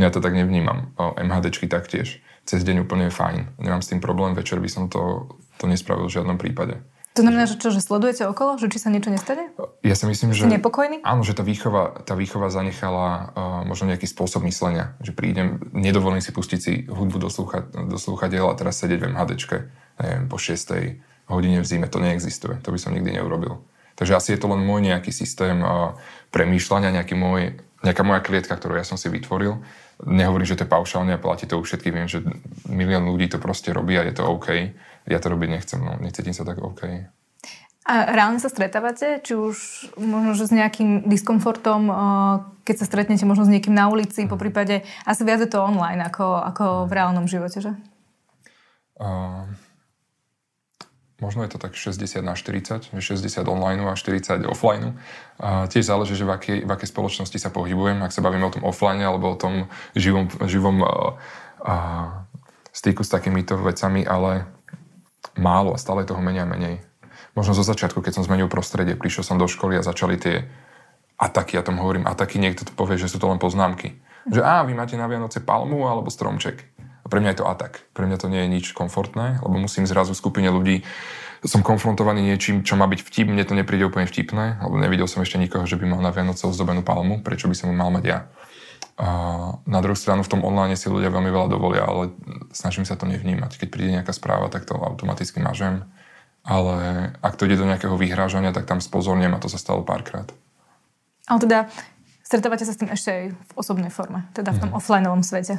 Ja 0.01 0.09
to 0.09 0.25
tak 0.25 0.33
nevnímam. 0.33 0.97
O 0.97 1.13
MHDčky 1.13 1.69
taktiež. 1.69 2.25
Cez 2.49 2.65
deň 2.65 2.89
úplne 2.89 3.13
fajn. 3.13 3.61
Nemám 3.61 3.85
s 3.85 3.93
tým 3.93 4.01
problém, 4.01 4.33
večer 4.33 4.65
by 4.65 4.71
som 4.73 4.89
to, 4.89 5.29
to 5.61 5.69
nespravil 5.69 6.09
v 6.09 6.17
žiadnom 6.17 6.41
prípade. 6.41 6.81
To 7.17 7.25
znamená, 7.25 7.49
že 7.49 7.57
čo, 7.57 7.73
že 7.73 7.81
sledujete 7.81 8.29
okolo, 8.29 8.61
že 8.61 8.69
či 8.69 8.77
sa 8.77 8.93
niečo 8.93 9.09
nestane? 9.09 9.49
Ja 9.81 9.97
si 9.97 10.05
myslím, 10.05 10.37
že... 10.37 10.45
Nepokojný? 10.45 11.01
Áno, 11.01 11.25
že 11.25 11.33
tá 11.33 11.41
výchova, 11.41 12.05
tá 12.05 12.13
výchova 12.13 12.53
zanechala 12.53 13.07
uh, 13.09 13.21
možno 13.65 13.89
nejaký 13.89 14.05
spôsob 14.05 14.45
myslenia. 14.45 14.93
Že 15.01 15.17
prídem, 15.17 15.49
nedovolím 15.73 16.21
si 16.21 16.37
pustiť 16.37 16.61
si 16.61 16.73
hudbu 16.85 17.17
do, 17.17 17.33
slúcha, 17.33 17.65
do 17.73 17.97
slúchadiel 17.97 18.53
a 18.53 18.55
teraz 18.55 18.85
sedieť 18.85 19.01
v 19.01 19.09
MHDčke, 19.17 19.57
neviem, 19.97 20.25
po 20.29 20.37
6. 20.37 21.33
hodine 21.33 21.65
v 21.65 21.67
zime. 21.67 21.89
To 21.89 22.05
neexistuje. 22.05 22.61
To 22.61 22.69
by 22.69 22.77
som 22.77 22.93
nikdy 22.93 23.17
neurobil. 23.17 23.65
Takže 23.97 24.13
asi 24.13 24.37
je 24.37 24.41
to 24.45 24.53
len 24.53 24.61
môj 24.61 24.85
nejaký 24.85 25.09
systém 25.09 25.65
uh, 25.65 25.97
premýšľania, 26.37 27.01
nejaký 27.01 27.17
môj, 27.17 27.57
nejaká 27.81 28.05
moja 28.05 28.21
klietka, 28.21 28.61
ktorú 28.61 28.77
ja 28.77 28.85
som 28.85 29.01
si 29.01 29.09
vytvoril. 29.09 29.57
Nehovorím, 30.05 30.45
že 30.45 30.61
to 30.61 30.69
je 30.69 30.75
paušálne 30.77 31.17
a 31.17 31.23
platí 31.23 31.49
to 31.49 31.57
u 31.57 31.65
všetkých. 31.65 31.95
Viem, 31.97 32.09
že 32.13 32.21
milión 32.69 33.09
ľudí 33.09 33.33
to 33.33 33.41
proste 33.41 33.73
robí 33.73 33.97
a 33.97 34.05
je 34.05 34.13
to 34.13 34.29
OK 34.29 34.77
ja 35.07 35.19
to 35.23 35.31
robiť 35.31 35.49
nechcem, 35.51 35.81
no, 35.81 35.99
necítim 36.03 36.35
sa 36.35 36.43
tak 36.43 36.59
OK. 36.59 37.07
A 37.87 38.11
reálne 38.11 38.43
sa 38.43 38.51
stretávate? 38.51 39.23
Či 39.23 39.39
už 39.39 39.57
možno 39.95 40.35
že 40.35 40.51
s 40.51 40.53
nejakým 40.53 41.07
diskomfortom, 41.07 41.87
keď 42.67 42.83
sa 42.83 42.87
stretnete 42.91 43.23
možno 43.23 43.47
s 43.47 43.53
niekým 43.55 43.71
na 43.71 43.87
ulici, 43.87 44.27
po 44.27 44.35
prípade 44.35 44.83
asi 45.07 45.23
viac 45.23 45.39
je 45.39 45.47
to 45.47 45.63
online 45.63 46.03
ako, 46.03 46.43
ako 46.43 46.65
v 46.91 46.93
reálnom 46.99 47.31
živote, 47.31 47.63
že? 47.63 47.73
Uh, 48.99 49.47
možno 51.23 51.47
je 51.47 51.55
to 51.55 51.63
tak 51.63 51.79
60 51.79 52.27
na 52.27 52.35
40, 52.35 52.91
60 52.91 53.23
online 53.47 53.87
a 53.87 53.95
40 53.95 54.43
offline. 54.51 54.99
Uh, 55.39 55.71
tiež 55.71 55.87
záleží, 55.87 56.19
že 56.19 56.27
v 56.27 56.35
akej, 56.35 56.59
v 56.67 56.71
akej 56.75 56.91
spoločnosti 56.91 57.39
sa 57.39 57.55
pohybujem, 57.55 58.03
ak 58.03 58.11
sa 58.11 58.19
bavíme 58.19 58.51
o 58.51 58.55
tom 58.57 58.67
offline 58.67 58.99
alebo 58.99 59.31
o 59.31 59.39
tom 59.39 59.71
živom, 59.95 60.27
živom 60.43 60.83
uh, 60.83 61.15
uh, 61.63 62.27
styku 62.75 63.07
s 63.07 63.15
takýmito 63.15 63.55
vecami, 63.63 64.03
ale 64.03 64.56
málo 65.37 65.73
a 65.73 65.81
stále 65.81 66.09
toho 66.09 66.21
menej 66.21 66.45
a 66.45 66.49
menej 66.49 66.77
možno 67.37 67.53
zo 67.53 67.63
začiatku, 67.63 68.01
keď 68.01 68.19
som 68.19 68.25
zmenil 68.25 68.49
prostredie, 68.49 68.97
prišiel 68.97 69.23
som 69.23 69.37
do 69.37 69.45
školy 69.45 69.77
a 69.77 69.85
začali 69.85 70.17
tie 70.17 70.49
ataky, 71.21 71.61
ja 71.61 71.63
tomu 71.63 71.85
hovorím 71.85 72.09
ataky, 72.09 72.41
niekto 72.41 72.65
to 72.65 72.73
povie, 72.73 72.97
že 72.97 73.13
sú 73.13 73.21
to 73.21 73.29
len 73.29 73.37
poznámky. 73.37 74.01
Že 74.27 74.43
á, 74.43 74.65
vy 74.65 74.73
máte 74.73 74.97
na 74.97 75.07
Vianoce 75.07 75.45
palmu 75.45 75.87
alebo 75.87 76.09
stromček. 76.09 76.65
A 76.77 77.07
pre 77.07 77.23
mňa 77.23 77.37
je 77.37 77.39
to 77.39 77.47
atak. 77.47 77.87
Pre 77.95 78.03
mňa 78.03 78.19
to 78.19 78.27
nie 78.27 78.43
je 78.43 78.51
nič 78.51 78.67
komfortné, 78.75 79.39
lebo 79.39 79.55
musím 79.63 79.87
zrazu 79.87 80.17
skupine 80.17 80.51
ľudí 80.51 80.83
som 81.47 81.63
konfrontovaný 81.63 82.27
niečím, 82.27 82.67
čo 82.67 82.75
má 82.75 82.91
byť 82.91 83.07
vtip, 83.07 83.29
mne 83.31 83.45
to 83.47 83.55
nepríde 83.55 83.87
úplne 83.87 84.09
vtipné, 84.09 84.59
lebo 84.67 84.83
nevidel 84.83 85.07
som 85.07 85.23
ešte 85.23 85.39
nikoho, 85.39 85.63
že 85.63 85.79
by 85.79 85.87
mal 85.87 86.01
na 86.03 86.11
Vianoce 86.11 86.49
ozdobenú 86.49 86.83
palmu, 86.83 87.23
prečo 87.23 87.47
by 87.47 87.55
som 87.55 87.71
ju 87.71 87.77
mal 87.77 87.93
mať 87.93 88.05
ja. 88.09 88.19
A 88.97 89.09
na 89.69 89.81
druhú 89.85 89.93
stranu 89.93 90.25
v 90.25 90.33
tom 90.33 90.41
online 90.41 90.73
si 90.73 90.89
ľudia 90.89 91.13
veľmi 91.13 91.29
veľa 91.29 91.49
dovolia, 91.53 91.85
ale 91.85 92.17
snažím 92.57 92.89
sa 92.89 92.97
to 92.97 93.05
nevnímať. 93.05 93.61
Keď 93.61 93.69
príde 93.69 93.93
nejaká 94.01 94.17
správa, 94.17 94.49
tak 94.49 94.65
to 94.65 94.73
automaticky 94.73 95.37
mažem 95.41 95.85
ale 96.47 97.11
ak 97.19 97.35
to 97.35 97.51
ide 97.51 97.59
do 97.59 97.67
nejakého 97.67 97.99
vyhrážania, 97.99 98.55
tak 98.55 98.71
tam 98.71 98.79
spozorniem 98.79 99.35
a 99.35 99.43
to 99.43 99.51
sa 99.51 99.59
stalo 99.59 99.83
párkrát. 99.83 100.31
Ale 101.27 101.43
teda 101.43 101.59
stretávate 102.23 102.63
sa 102.63 102.71
s 102.71 102.79
tým 102.79 102.95
ešte 102.95 103.11
aj 103.11 103.25
v 103.35 103.53
osobnej 103.59 103.91
forme, 103.91 104.31
teda 104.31 104.55
v 104.55 104.63
tom 104.63 104.71
mm. 104.71 104.79
offlineovom 104.79 105.27
svete? 105.27 105.59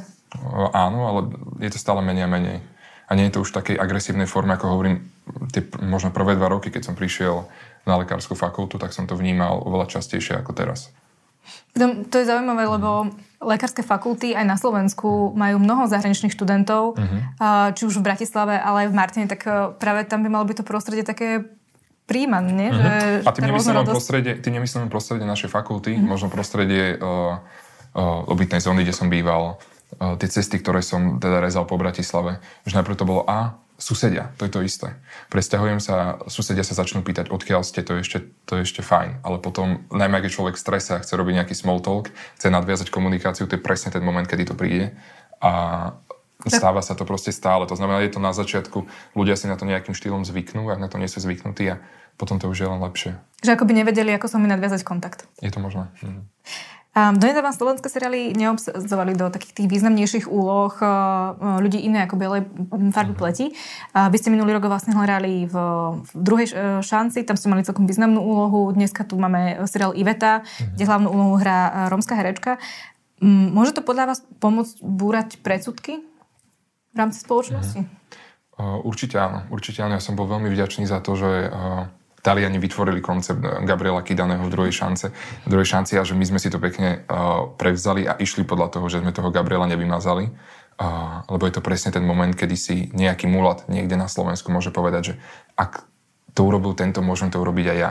Áno, 0.72 0.98
ale 1.04 1.20
je 1.60 1.68
to 1.68 1.78
stále 1.78 2.00
menej 2.00 2.24
a 2.24 2.32
menej. 2.32 2.58
A 3.08 3.16
nie 3.16 3.28
je 3.28 3.36
to 3.36 3.44
už 3.44 3.52
v 3.52 3.58
takej 3.60 3.76
agresívnej 3.76 4.28
forme, 4.28 4.56
ako 4.56 4.72
hovorím, 4.72 5.12
tie 5.52 5.64
možno 5.80 6.12
prvé 6.12 6.36
dva 6.36 6.48
roky, 6.48 6.72
keď 6.72 6.92
som 6.92 6.96
prišiel 6.96 7.44
na 7.84 8.00
lekárskú 8.00 8.32
fakultu, 8.36 8.80
tak 8.80 8.92
som 8.92 9.04
to 9.04 9.16
vnímal 9.16 9.60
oveľa 9.64 9.92
častejšie 9.92 10.40
ako 10.40 10.56
teraz. 10.56 10.92
To 11.78 12.16
je 12.18 12.26
zaujímavé, 12.26 12.66
lebo 12.66 13.14
lekárske 13.38 13.86
fakulty 13.86 14.34
aj 14.34 14.44
na 14.46 14.58
Slovensku 14.58 15.30
majú 15.38 15.62
mnoho 15.62 15.86
zahraničných 15.86 16.34
študentov, 16.34 16.98
uh-huh. 16.98 17.70
či 17.74 17.86
už 17.86 18.02
v 18.02 18.06
Bratislave, 18.06 18.58
ale 18.58 18.86
aj 18.86 18.88
v 18.90 18.98
Martine, 18.98 19.26
tak 19.30 19.46
e, 19.46 19.78
práve 19.78 20.02
tam 20.10 20.26
by 20.26 20.28
malo 20.28 20.42
byť 20.42 20.56
to 20.58 20.64
prostredie 20.66 21.06
také 21.06 21.46
príjmané? 22.10 22.74
Uh-huh. 22.74 22.82
Že, 22.82 22.90
A 23.22 23.30
tým 23.30 23.46
nemyslím, 23.54 23.78
len 23.78 23.86
prostredie, 23.86 24.32
tým 24.42 24.54
nemyslím 24.58 24.80
len 24.86 24.90
prostredie 24.90 25.22
našej 25.22 25.50
fakulty, 25.54 25.94
uh-huh. 25.94 26.10
možno 26.10 26.26
prostredie 26.34 26.98
uh, 26.98 27.38
uh, 27.38 28.26
obytnej 28.26 28.58
zóny, 28.58 28.82
kde 28.82 28.94
som 28.98 29.06
býval, 29.06 29.62
uh, 30.02 30.18
tie 30.18 30.26
cesty, 30.26 30.58
ktoré 30.58 30.82
som 30.82 31.22
teda 31.22 31.38
rezal 31.38 31.62
po 31.62 31.78
Bratislave. 31.78 32.42
Že 32.66 32.82
najprv 32.82 32.96
to 32.98 33.06
bolo 33.06 33.22
A, 33.22 33.54
susedia, 33.78 34.34
to 34.36 34.44
je 34.44 34.52
to 34.52 34.60
isté. 34.66 34.98
Presťahujem 35.30 35.78
sa, 35.78 36.18
susedia 36.26 36.66
sa 36.66 36.74
začnú 36.74 37.06
pýtať, 37.06 37.30
odkiaľ 37.30 37.62
ste, 37.62 37.86
to 37.86 37.96
je 37.96 38.00
ešte, 38.02 38.18
to 38.44 38.58
je 38.58 38.62
ešte 38.66 38.82
fajn. 38.82 39.22
Ale 39.22 39.38
potom, 39.38 39.86
najmä 39.94 40.18
ak 40.18 40.26
je 40.26 40.34
človek 40.34 40.58
v 40.58 40.64
strese 40.66 40.90
a 40.98 41.02
chce 41.02 41.14
robiť 41.14 41.34
nejaký 41.38 41.54
small 41.54 41.78
talk, 41.78 42.10
chce 42.36 42.50
nadviazať 42.50 42.90
komunikáciu, 42.90 43.46
to 43.46 43.54
je 43.54 43.62
presne 43.62 43.94
ten 43.94 44.02
moment, 44.02 44.26
kedy 44.26 44.50
to 44.50 44.58
príde. 44.58 44.98
A 45.38 45.94
stáva 46.50 46.82
sa 46.82 46.98
to 46.98 47.06
proste 47.06 47.30
stále. 47.30 47.70
To 47.70 47.78
znamená, 47.78 48.02
je 48.02 48.18
to 48.18 48.20
na 48.22 48.34
začiatku, 48.34 48.90
ľudia 49.14 49.38
si 49.38 49.46
na 49.46 49.54
to 49.54 49.62
nejakým 49.62 49.94
štýlom 49.94 50.26
zvyknú, 50.26 50.66
ak 50.70 50.82
na 50.82 50.90
to 50.90 50.98
nie 50.98 51.06
sú 51.06 51.22
zvyknutí 51.22 51.70
a 51.70 51.78
potom 52.18 52.42
to 52.42 52.50
už 52.50 52.58
je 52.58 52.66
len 52.66 52.82
lepšie. 52.82 53.14
Že 53.46 53.54
ako 53.54 53.64
by 53.70 53.72
nevedeli, 53.78 54.10
ako 54.10 54.26
sa 54.26 54.42
mi 54.42 54.50
nadviazať 54.50 54.82
kontakt. 54.82 55.30
Je 55.38 55.54
to 55.54 55.62
možné. 55.62 55.86
Mhm. 56.02 56.26
Um, 56.98 57.14
Donedávna 57.14 57.54
slovenské 57.54 57.86
seriály 57.86 58.34
neobsadzovali 58.34 59.14
do 59.14 59.30
takých 59.30 59.54
tých 59.54 59.68
významnejších 59.70 60.26
úloh 60.26 60.74
uh, 60.82 61.62
ľudí 61.62 61.78
iné 61.78 62.02
ako 62.02 62.18
bielej 62.18 62.42
farby 62.90 63.14
mhm. 63.14 63.20
pleti. 63.20 63.46
Uh, 63.94 64.10
vy 64.10 64.16
ste 64.18 64.34
minulý 64.34 64.58
rok 64.58 64.66
vlastne 64.66 64.98
hľadali 64.98 65.46
v, 65.46 65.54
v 66.02 66.10
druhej 66.18 66.46
uh, 66.50 66.82
šanci, 66.82 67.22
tam 67.22 67.38
ste 67.38 67.46
mali 67.46 67.62
celkom 67.62 67.86
významnú 67.86 68.18
úlohu. 68.18 68.74
Dneska 68.74 69.06
tu 69.06 69.14
máme 69.14 69.62
seriál 69.70 69.94
Iveta, 69.94 70.42
uh-huh. 70.42 70.74
kde 70.74 70.84
hlavnú 70.90 71.08
úlohu 71.12 71.34
hrá 71.38 71.86
rómska 71.86 72.18
herečka. 72.18 72.58
Um, 73.22 73.54
môže 73.54 73.78
to 73.78 73.86
podľa 73.86 74.16
vás 74.16 74.26
pomôcť 74.42 74.82
búrať 74.82 75.28
predsudky 75.38 76.02
v 76.90 76.96
rámci 76.98 77.22
spoločnosti? 77.22 77.86
Uh-huh. 77.86 78.58
Uh, 78.58 78.82
určite 78.82 79.22
áno. 79.22 79.46
Určite 79.54 79.86
áno. 79.86 79.94
Ja 79.94 80.02
som 80.02 80.18
bol 80.18 80.26
veľmi 80.26 80.50
vďačný 80.50 80.82
za 80.88 80.98
to, 80.98 81.14
že 81.14 81.46
uh, 81.46 81.86
Taliani 82.22 82.58
vytvorili 82.58 82.98
koncept 82.98 83.38
Gabriela 83.62 84.02
Kidaného 84.02 84.42
v 84.42 84.50
druhej 84.50 84.74
šance, 84.74 85.14
v 85.46 85.48
druhej 85.48 85.68
šanci 85.68 85.98
a 85.98 86.02
že 86.02 86.18
my 86.18 86.24
sme 86.26 86.38
si 86.42 86.50
to 86.50 86.58
pekne 86.58 87.06
uh, 87.06 87.46
prevzali 87.54 88.04
a 88.10 88.18
išli 88.18 88.42
podľa 88.42 88.74
toho, 88.74 88.86
že 88.90 89.00
sme 89.00 89.14
toho 89.14 89.30
Gabriela 89.30 89.70
nevymazali. 89.70 90.30
Uh, 90.78 91.26
lebo 91.26 91.42
je 91.46 91.58
to 91.58 91.62
presne 91.62 91.90
ten 91.90 92.06
moment, 92.06 92.30
kedy 92.30 92.54
si 92.54 92.76
nejaký 92.94 93.26
mulat 93.26 93.66
niekde 93.66 93.98
na 93.98 94.06
Slovensku 94.06 94.54
môže 94.54 94.70
povedať, 94.70 95.02
že 95.02 95.14
ak 95.58 95.82
to 96.38 96.46
urobil 96.46 96.74
tento, 96.78 97.02
môžem 97.02 97.34
to 97.34 97.42
urobiť 97.42 97.66
aj 97.74 97.78
ja. 97.78 97.90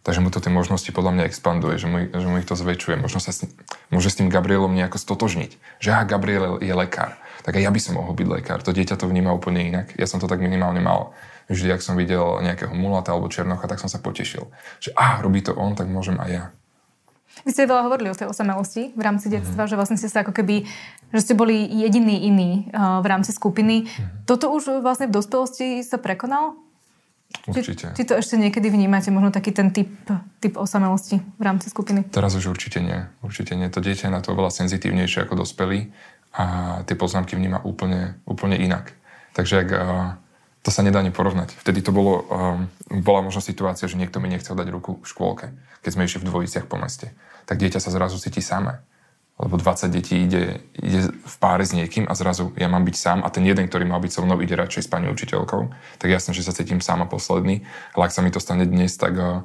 Takže 0.00 0.22
mu 0.24 0.30
to 0.32 0.40
tie 0.40 0.48
možnosti 0.48 0.88
podľa 0.94 1.12
mňa 1.12 1.24
expanduje, 1.28 1.76
že 1.76 1.84
mu, 1.90 2.08
že 2.08 2.26
mu 2.30 2.40
ich 2.40 2.48
to 2.48 2.56
zväčšuje. 2.56 2.96
Možno 2.96 3.20
sa 3.20 3.36
s, 3.36 3.44
môže 3.92 4.08
s 4.08 4.16
tým 4.16 4.32
Gabrielom 4.32 4.72
nejako 4.72 4.96
stotožniť. 4.96 5.82
Že 5.82 5.88
aha, 5.92 6.02
Gabriel 6.08 6.56
je 6.62 6.72
lekár, 6.72 7.20
tak 7.44 7.60
aj 7.60 7.68
ja 7.68 7.70
by 7.74 7.80
som 7.82 8.00
mohol 8.00 8.16
byť 8.16 8.28
lekár. 8.30 8.64
To 8.64 8.72
dieťa 8.72 8.96
to 8.96 9.10
vníma 9.10 9.34
úplne 9.34 9.60
inak. 9.60 9.92
Ja 10.00 10.08
som 10.08 10.16
to 10.16 10.30
tak 10.30 10.40
minimálne 10.40 10.80
mal 10.80 11.12
vždy, 11.50 11.68
ak 11.74 11.82
som 11.82 11.98
videl 11.98 12.22
nejakého 12.40 12.70
mulata 12.70 13.10
alebo 13.10 13.26
černocha, 13.26 13.66
tak 13.66 13.82
som 13.82 13.90
sa 13.90 13.98
potešil. 13.98 14.46
Že 14.78 14.94
ah, 14.94 15.18
robí 15.18 15.42
to 15.42 15.52
on, 15.58 15.74
tak 15.74 15.90
môžem 15.90 16.16
aj 16.22 16.30
ja. 16.30 16.44
Vy 17.46 17.50
ste 17.56 17.70
veľa 17.70 17.86
hovorili 17.88 18.12
o 18.12 18.16
tej 18.16 18.28
osamelosti 18.28 18.92
v 18.92 19.02
rámci 19.02 19.26
mhm. 19.30 19.32
detstva, 19.40 19.64
mm-hmm. 19.64 19.70
že 19.70 19.78
vlastne 19.78 19.98
ste 19.98 20.08
sa 20.12 20.22
ako 20.22 20.32
keby, 20.34 20.66
že 21.14 21.20
ste 21.20 21.34
boli 21.34 21.66
jediný 21.66 22.16
iný 22.26 22.50
uh, 22.70 23.00
v 23.00 23.06
rámci 23.10 23.34
skupiny. 23.34 23.86
Mm-hmm. 23.86 24.26
Toto 24.28 24.52
už 24.52 24.82
vlastne 24.84 25.10
v 25.10 25.14
dospelosti 25.18 25.82
sa 25.82 25.96
prekonal? 25.98 26.58
Určite. 27.46 27.94
Či, 27.94 28.02
či 28.02 28.08
to 28.10 28.18
ešte 28.18 28.34
niekedy 28.34 28.74
vnímate, 28.74 29.14
možno 29.14 29.30
taký 29.30 29.54
ten 29.54 29.70
typ, 29.70 29.86
typ 30.42 30.58
osamelosti 30.58 31.22
v 31.38 31.42
rámci 31.46 31.70
skupiny? 31.70 32.02
Teraz 32.10 32.34
už 32.34 32.50
určite 32.50 32.82
nie. 32.82 33.06
Určite 33.22 33.54
nie. 33.54 33.70
To 33.70 33.78
dieťa 33.78 34.10
je 34.10 34.12
na 34.12 34.18
to 34.18 34.34
oveľa 34.34 34.50
senzitívnejšie 34.50 35.30
ako 35.30 35.46
dospelý 35.46 35.94
a 36.34 36.44
tie 36.90 36.98
poznámky 36.98 37.38
vníma 37.38 37.62
úplne, 37.62 38.18
úplne 38.26 38.58
inak. 38.58 38.90
Takže 39.38 39.54
ak 39.62 39.68
uh, 39.70 39.80
to 40.60 40.68
sa 40.68 40.84
nedá 40.84 41.00
ani 41.00 41.08
porovnať. 41.08 41.56
Vtedy 41.56 41.80
to 41.80 41.88
bolo, 41.88 42.24
um, 42.28 42.68
bola 43.00 43.24
možno 43.24 43.40
situácia, 43.40 43.88
že 43.88 43.96
niekto 43.96 44.20
mi 44.20 44.28
nechcel 44.28 44.52
dať 44.52 44.68
ruku 44.68 45.00
v 45.00 45.06
škôlke, 45.08 45.46
keď 45.80 45.90
sme 45.96 46.04
išli 46.04 46.20
v 46.20 46.28
dvojiciach 46.28 46.68
po 46.68 46.76
meste. 46.76 47.16
Tak 47.48 47.56
dieťa 47.56 47.80
sa 47.80 47.88
zrazu 47.88 48.20
cíti 48.20 48.44
samé. 48.44 48.84
Lebo 49.40 49.56
20 49.56 49.88
detí 49.88 50.20
ide, 50.20 50.60
ide 50.76 51.08
v 51.08 51.36
páre 51.40 51.64
s 51.64 51.72
niekým 51.72 52.04
a 52.04 52.12
zrazu 52.12 52.52
ja 52.60 52.68
mám 52.68 52.84
byť 52.84 52.96
sám 52.96 53.18
a 53.24 53.32
ten 53.32 53.40
jeden, 53.48 53.72
ktorý 53.72 53.88
mal 53.88 53.96
byť 54.04 54.12
so 54.12 54.20
mnou, 54.20 54.36
ide 54.44 54.52
radšej 54.52 54.84
s 54.84 54.88
pani 54.92 55.08
učiteľkou. 55.08 55.72
Tak 55.96 56.08
jasne, 56.12 56.36
že 56.36 56.44
sa 56.44 56.52
cítim 56.52 56.84
sám 56.84 57.00
a 57.00 57.08
posledný. 57.08 57.64
Ale 57.96 58.02
ak 58.04 58.12
sa 58.12 58.20
mi 58.20 58.28
to 58.28 58.36
stane 58.36 58.68
dnes, 58.68 59.00
tak 59.00 59.16
uh, 59.16 59.40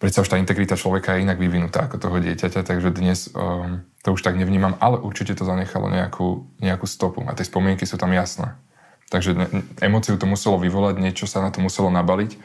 predsa 0.00 0.24
už 0.24 0.32
tá 0.32 0.40
integrita 0.40 0.80
človeka 0.80 1.20
je 1.20 1.28
inak 1.28 1.36
vyvinutá 1.36 1.92
ako 1.92 2.00
toho 2.00 2.16
dieťaťa, 2.24 2.64
takže 2.64 2.88
dnes 2.88 3.28
um, 3.36 3.84
to 4.00 4.16
už 4.16 4.24
tak 4.24 4.40
nevnímam, 4.40 4.80
ale 4.80 4.96
určite 4.96 5.36
to 5.36 5.44
zanechalo 5.44 5.92
nejakú, 5.92 6.48
nejakú 6.64 6.88
stopu 6.88 7.20
a 7.28 7.36
tie 7.36 7.44
spomienky 7.44 7.84
sú 7.84 8.00
tam 8.00 8.16
jasné. 8.16 8.56
Takže 9.10 9.34
emóciu 9.82 10.14
to 10.14 10.26
muselo 10.30 10.56
vyvolať, 10.62 11.02
niečo 11.02 11.26
sa 11.26 11.42
na 11.42 11.50
to 11.50 11.58
muselo 11.58 11.90
nabaliť, 11.90 12.38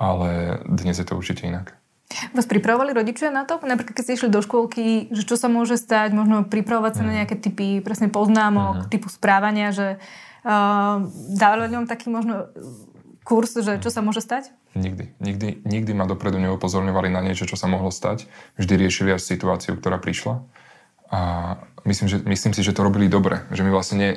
ale 0.00 0.60
dnes 0.64 0.96
je 0.96 1.04
to 1.04 1.12
určite 1.12 1.44
inak. 1.44 1.76
Vás 2.32 2.46
pripravovali 2.48 2.96
rodičia 2.96 3.28
na 3.34 3.44
to? 3.44 3.60
Napríklad, 3.60 3.92
keď 3.98 4.04
ste 4.06 4.16
išli 4.16 4.30
do 4.32 4.40
škôlky, 4.40 5.12
že 5.12 5.26
čo 5.26 5.36
sa 5.36 5.52
môže 5.52 5.76
stať, 5.76 6.16
možno 6.16 6.46
pripravovať 6.48 6.92
sa 6.96 7.02
mm. 7.02 7.06
na 7.06 7.12
mhm. 7.12 7.18
nejaké 7.20 7.36
typy 7.36 7.68
presne 7.84 8.08
poznámok, 8.08 8.86
mm. 8.86 8.88
typu 8.88 9.12
správania, 9.12 9.74
že 9.74 10.00
uh, 10.00 11.04
dávali 11.36 11.68
vám 11.68 11.90
taký 11.90 12.08
možno 12.08 12.48
kurz, 13.26 13.58
že 13.58 13.82
čo 13.82 13.90
sa 13.90 14.00
môže 14.06 14.22
stať? 14.22 14.54
Nikdy. 14.78 15.18
Nikdy, 15.18 15.48
nikdy 15.66 15.92
ma 15.92 16.06
dopredu 16.06 16.38
neupozorňovali 16.38 17.10
na 17.10 17.20
niečo, 17.26 17.48
čo 17.48 17.58
sa 17.58 17.66
mohlo 17.66 17.90
stať. 17.90 18.30
Vždy 18.54 18.86
riešili 18.86 19.10
až 19.10 19.26
situáciu, 19.26 19.74
ktorá 19.74 19.98
prišla. 19.98 20.46
A 21.10 21.54
myslím, 21.86 22.06
že, 22.10 22.16
myslím 22.26 22.52
si, 22.52 22.62
že 22.66 22.74
to 22.74 22.82
robili 22.82 23.06
dobre. 23.06 23.46
Že 23.54 23.62
mi 23.62 23.70
vlastne 23.70 23.96
ne, 23.96 24.10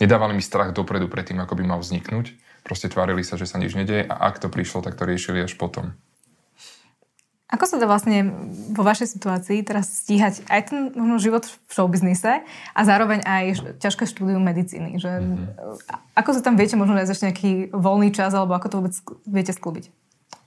nedávali 0.00 0.32
mi 0.32 0.42
strach 0.44 0.72
dopredu 0.72 1.08
pred 1.08 1.28
tým, 1.28 1.40
ako 1.40 1.54
by 1.58 1.64
mal 1.64 1.80
vzniknúť. 1.80 2.32
Proste 2.64 2.88
tvárili 2.88 3.20
sa, 3.20 3.36
že 3.36 3.44
sa 3.44 3.60
nič 3.60 3.76
nedeje 3.76 4.08
a 4.08 4.14
ak 4.28 4.40
to 4.40 4.48
prišlo, 4.48 4.80
tak 4.80 4.96
to 4.96 5.04
riešili 5.04 5.44
až 5.44 5.52
potom. 5.60 5.92
Ako 7.52 7.68
sa 7.70 7.76
to 7.78 7.86
vlastne 7.86 8.34
vo 8.72 8.82
vašej 8.82 9.14
situácii 9.14 9.62
teraz 9.62 10.02
stíhať 10.02 10.42
aj 10.48 10.60
ten 10.72 10.78
možno 10.96 11.22
život 11.22 11.44
v 11.46 11.70
showbiznise 11.70 12.42
a 12.72 12.80
zároveň 12.82 13.22
aj 13.22 13.78
ťažké 13.78 14.08
štúdium 14.08 14.42
medicíny? 14.42 14.98
Že, 14.98 15.12
mm-hmm. 15.22 16.18
Ako 16.18 16.34
sa 16.34 16.40
tam 16.42 16.58
viete 16.58 16.74
možno 16.74 16.98
nájsť 16.98 17.12
ešte 17.14 17.26
nejaký 17.30 17.52
voľný 17.70 18.10
čas 18.10 18.34
alebo 18.34 18.56
ako 18.56 18.66
to 18.66 18.78
vôbec 18.80 18.94
viete 19.28 19.52
sklúbiť? 19.54 19.92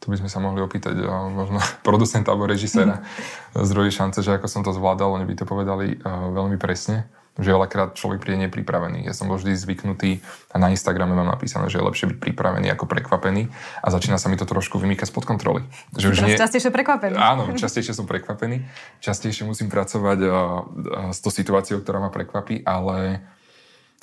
To 0.08 0.16
by 0.16 0.24
sme 0.24 0.32
sa 0.32 0.40
mohli 0.40 0.64
opýtať 0.64 1.04
možno 1.36 1.60
producenta 1.88 2.32
alebo 2.32 2.48
režiséra 2.48 3.04
mm. 3.04 3.60
z 3.60 3.70
druhej 3.76 3.92
šance, 3.92 4.24
že 4.24 4.40
ako 4.40 4.48
som 4.48 4.64
to 4.64 4.72
zvládal, 4.72 5.20
oni 5.20 5.28
by 5.28 5.36
to 5.36 5.44
povedali 5.44 6.00
uh, 6.00 6.32
veľmi 6.32 6.56
presne. 6.56 7.12
že 7.36 7.52
veľakrát 7.52 7.94
človek 7.94 8.24
príde 8.24 8.48
nepripravený. 8.48 9.04
Ja 9.04 9.12
som 9.12 9.28
bol 9.28 9.38
vždy 9.38 9.54
zvyknutý 9.60 10.24
a 10.50 10.58
na 10.58 10.72
Instagrame 10.72 11.12
mám 11.12 11.28
napísané, 11.28 11.68
že 11.68 11.78
je 11.78 11.86
lepšie 11.86 12.10
byť 12.10 12.18
pripravený 12.24 12.72
ako 12.72 12.88
prekvapený 12.88 13.52
a 13.84 13.88
začína 13.92 14.16
sa 14.18 14.32
mi 14.32 14.40
to 14.40 14.48
trošku 14.48 14.80
vymýkať 14.80 15.12
spod 15.12 15.28
kontroly. 15.28 15.62
Že 15.94 16.18
už 16.18 16.18
nie... 16.24 16.40
častejšie 16.40 16.72
prekvapený. 16.72 17.20
Áno, 17.20 17.52
častejšie 17.52 17.94
som 17.94 18.08
prekvapený. 18.08 18.64
Častejšie 19.04 19.44
musím 19.44 19.68
pracovať 19.68 20.20
uh, 20.24 20.32
uh, 20.32 20.42
s 21.12 21.20
tou 21.20 21.36
situáciou, 21.36 21.84
ktorá 21.84 22.00
ma 22.00 22.10
prekvapí, 22.10 22.64
ale 22.64 23.28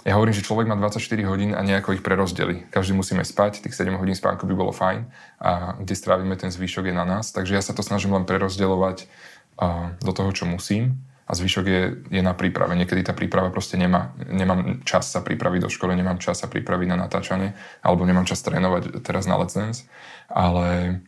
ja 0.02 0.18
hovorím, 0.18 0.37
že 0.37 0.44
človek 0.44 0.66
má 0.66 0.76
24 0.76 1.00
hodín 1.24 1.54
a 1.54 1.64
nejako 1.64 1.96
ich 1.96 2.04
prerozdeli. 2.04 2.66
Každý 2.68 2.92
musíme 2.92 3.24
spať, 3.24 3.64
tých 3.64 3.72
7 3.72 3.94
hodín 3.96 4.12
spánku 4.12 4.44
by 4.44 4.52
bolo 4.52 4.74
fajn 4.74 5.07
a 5.40 5.80
kde 5.80 5.94
strávime 5.96 6.37
ten 6.37 6.50
zvyšok 6.52 6.90
je 6.90 6.94
na 6.94 7.09
nás. 7.09 7.33
Takže 7.33 7.57
ja 7.57 7.62
sa 7.64 7.72
to 7.72 7.80
snažím 7.80 8.12
len 8.12 8.28
prerozdeľovať 8.28 9.09
do 10.02 10.12
toho, 10.12 10.30
čo 10.35 10.44
musím 10.44 11.00
a 11.24 11.33
zvyšok 11.33 11.64
je, 11.64 11.83
je 12.12 12.20
na 12.20 12.37
príprave. 12.37 12.76
Niekedy 12.76 13.00
tá 13.00 13.16
príprava 13.16 13.48
proste 13.48 13.80
nemá, 13.80 14.12
nemám 14.28 14.85
čas 14.85 15.09
sa 15.09 15.24
pripraviť 15.24 15.64
do 15.64 15.70
školy, 15.72 15.96
nemám 15.96 16.20
čas 16.20 16.44
sa 16.44 16.52
pripraviť 16.52 16.88
na 16.92 17.00
natáčanie, 17.00 17.57
alebo 17.80 18.04
nemám 18.04 18.28
čas 18.28 18.44
trénovať 18.44 19.00
teraz 19.00 19.24
na 19.24 19.40
Dance, 19.40 19.88
ale 20.28 21.00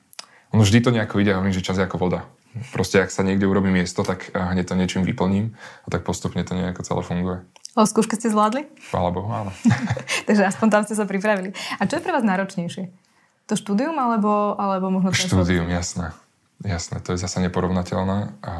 ono 0.57 0.65
vždy 0.65 0.79
to 0.81 0.95
nejako 0.95 1.21
ide, 1.21 1.37
hovorím, 1.37 1.53
že 1.53 1.61
čas 1.61 1.77
je 1.77 1.85
ako 1.85 2.01
voda. 2.01 2.25
Proste 2.73 3.05
ak 3.05 3.13
sa 3.13 3.21
niekde 3.21 3.45
urobí 3.45 3.69
miesto, 3.69 4.01
tak 4.01 4.33
hneď 4.33 4.73
to 4.73 4.79
niečím 4.81 5.05
vyplním 5.05 5.53
a 5.85 5.93
tak 5.93 6.09
postupne 6.09 6.41
to 6.41 6.57
nejako 6.57 6.81
celé 6.81 7.03
funguje. 7.05 7.39
O 7.77 7.85
skúške 7.85 8.17
ste 8.17 8.33
zvládli? 8.33 8.65
Chvála 8.89 9.13
Bohu, 9.13 9.29
áno. 9.29 9.53
Takže 10.29 10.49
aspoň 10.49 10.67
tam 10.73 10.83
ste 10.89 10.97
sa 10.97 11.05
pripravili. 11.05 11.53
A 11.77 11.85
čo 11.85 12.01
je 12.01 12.03
pre 12.03 12.17
vás 12.17 12.25
náročnejšie? 12.25 12.89
To 13.47 13.55
štúdium 13.55 13.95
alebo, 14.01 14.57
alebo 14.57 14.89
možno... 14.89 15.13
Štúdium, 15.13 15.69
jasné. 15.69 16.17
Jasné, 16.65 17.05
to 17.05 17.13
je 17.13 17.21
zase 17.21 17.37
neporovnateľné. 17.45 18.33
A 18.41 18.55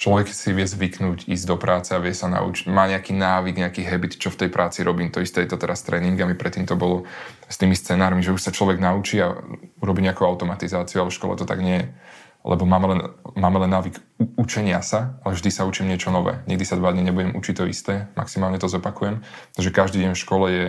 človek 0.00 0.32
si 0.32 0.56
vie 0.56 0.64
zvyknúť 0.64 1.28
ísť 1.28 1.44
do 1.44 1.56
práce 1.60 1.92
a 1.92 2.00
vie 2.00 2.16
sa 2.16 2.26
naučiť, 2.32 2.66
má 2.72 2.88
nejaký 2.88 3.12
návyk, 3.12 3.60
nejaký 3.60 3.82
habit, 3.84 4.16
čo 4.16 4.32
v 4.32 4.40
tej 4.40 4.50
práci 4.50 4.80
robím. 4.80 5.12
To 5.12 5.20
isté 5.20 5.44
je 5.44 5.52
to 5.52 5.60
teraz 5.60 5.84
s 5.84 5.86
tréningami, 5.86 6.32
predtým 6.32 6.64
to 6.64 6.80
bolo 6.80 7.04
s 7.46 7.60
tými 7.60 7.76
scenármi, 7.76 8.24
že 8.24 8.32
už 8.32 8.40
sa 8.40 8.56
človek 8.56 8.80
naučí 8.80 9.20
a 9.20 9.36
urobí 9.84 10.00
nejakú 10.00 10.24
automatizáciu, 10.24 11.04
ale 11.04 11.12
v 11.12 11.18
škole 11.20 11.36
to 11.36 11.44
tak 11.44 11.60
nie 11.60 11.84
je. 11.84 11.86
Lebo 12.44 12.68
máme 12.68 12.86
len, 12.92 13.00
máme 13.40 13.56
len 13.64 13.72
návyk 13.72 13.96
učenia 14.36 14.84
sa, 14.84 15.16
ale 15.24 15.32
vždy 15.32 15.48
sa 15.48 15.64
učím 15.64 15.88
niečo 15.88 16.12
nové. 16.12 16.44
Nikdy 16.44 16.64
sa 16.68 16.76
dva 16.76 16.92
dní 16.92 17.08
nebudem 17.08 17.32
učiť 17.32 17.54
to 17.56 17.64
isté, 17.64 18.12
maximálne 18.20 18.60
to 18.60 18.68
zopakujem. 18.68 19.24
Takže 19.56 19.72
každý 19.72 20.04
deň 20.04 20.12
v 20.12 20.22
škole 20.22 20.46
je, 20.52 20.66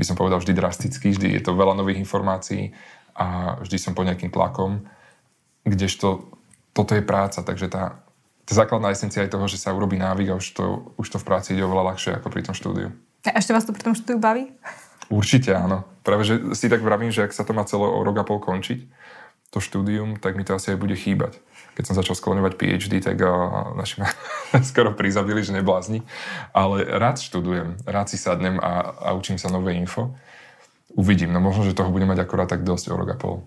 by 0.00 0.04
som 0.08 0.16
povedal, 0.16 0.40
vždy 0.40 0.56
drastický, 0.56 1.12
vždy 1.12 1.36
je 1.36 1.42
to 1.44 1.52
veľa 1.52 1.76
nových 1.76 2.00
informácií 2.00 2.72
a 3.12 3.60
vždy 3.60 3.76
som 3.76 3.92
pod 3.92 4.08
nejakým 4.08 4.32
tlakom, 4.32 4.88
kdežto 5.68 6.32
toto 6.72 6.94
je 6.94 7.02
práca, 7.02 7.42
takže 7.42 7.68
tá, 7.68 8.00
tá 8.46 8.52
základná 8.54 8.94
esencia 8.94 9.26
je 9.26 9.34
toho, 9.34 9.44
že 9.50 9.60
sa 9.60 9.74
urobí 9.74 9.98
návyk 10.00 10.32
a 10.32 10.38
už 10.38 10.46
to, 10.54 10.94
už 10.96 11.06
to 11.10 11.18
v 11.20 11.26
práci 11.26 11.52
ide 11.52 11.66
oveľa 11.66 11.92
ľahšie 11.92 12.16
ako 12.16 12.30
pri 12.30 12.46
tom 12.46 12.54
štúdiu. 12.54 12.88
A 13.26 13.36
ešte 13.36 13.52
vás 13.52 13.66
to 13.66 13.74
pri 13.74 13.84
tom 13.84 13.98
štúdiu 13.98 14.22
baví? 14.22 14.54
Určite 15.10 15.52
áno. 15.52 15.84
Práve, 16.06 16.24
že 16.24 16.34
si 16.54 16.70
tak 16.70 16.84
vravím, 16.84 17.10
že 17.10 17.26
ak 17.26 17.34
sa 17.34 17.42
to 17.42 17.56
má 17.56 17.66
celé 17.66 17.84
o 17.84 18.00
rok 18.00 18.16
a 18.20 18.24
pol 18.24 18.38
končiť, 18.38 18.86
to 19.48 19.58
štúdium, 19.64 20.20
tak 20.20 20.36
mi 20.36 20.44
to 20.44 20.52
asi 20.52 20.76
aj 20.76 20.78
bude 20.80 20.92
chýbať. 20.92 21.40
Keď 21.74 21.84
som 21.88 21.94
začal 21.96 22.18
skloňovať 22.18 22.58
PhD, 22.58 23.00
tak 23.00 23.16
uh, 23.22 23.72
naši 23.78 24.02
ma 24.02 24.10
skoro 24.70 24.92
prizabili, 24.92 25.40
že 25.40 25.56
neblázni. 25.56 26.04
Ale 26.52 26.84
rád 26.84 27.22
študujem, 27.22 27.80
rád 27.86 28.12
si 28.12 28.18
sadnem 28.20 28.60
a, 28.60 28.92
a 28.98 29.08
učím 29.16 29.38
sa 29.40 29.48
nové 29.48 29.78
info. 29.78 30.12
Uvidím, 30.92 31.32
no 31.32 31.40
možno, 31.40 31.64
že 31.64 31.76
toho 31.76 31.92
budem 31.92 32.10
mať 32.10 32.24
akorát 32.24 32.48
tak 32.48 32.64
dosť 32.64 32.92
o 32.92 32.98
rok 32.98 33.08
a 33.12 33.16
pol. 33.16 33.44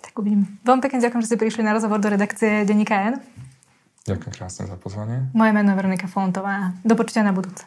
Tak 0.00 0.14
uvidím. 0.18 0.46
Veľmi 0.64 0.82
pekne 0.82 1.02
ďakujem, 1.02 1.22
že 1.22 1.28
ste 1.34 1.40
prišli 1.40 1.62
na 1.66 1.74
rozhovor 1.74 1.98
do 1.98 2.08
redakcie 2.08 2.64
Denníka 2.64 2.96
N. 3.12 3.14
Ďakujem 4.06 4.32
krásne 4.32 4.64
za 4.70 4.78
pozvanie. 4.78 5.28
Moje 5.34 5.50
meno 5.50 5.74
je 5.74 5.78
Veronika 5.82 6.06
Fontová. 6.06 6.72
Do 6.86 6.94
počutia 6.94 7.26
na 7.26 7.34
budúce. 7.34 7.66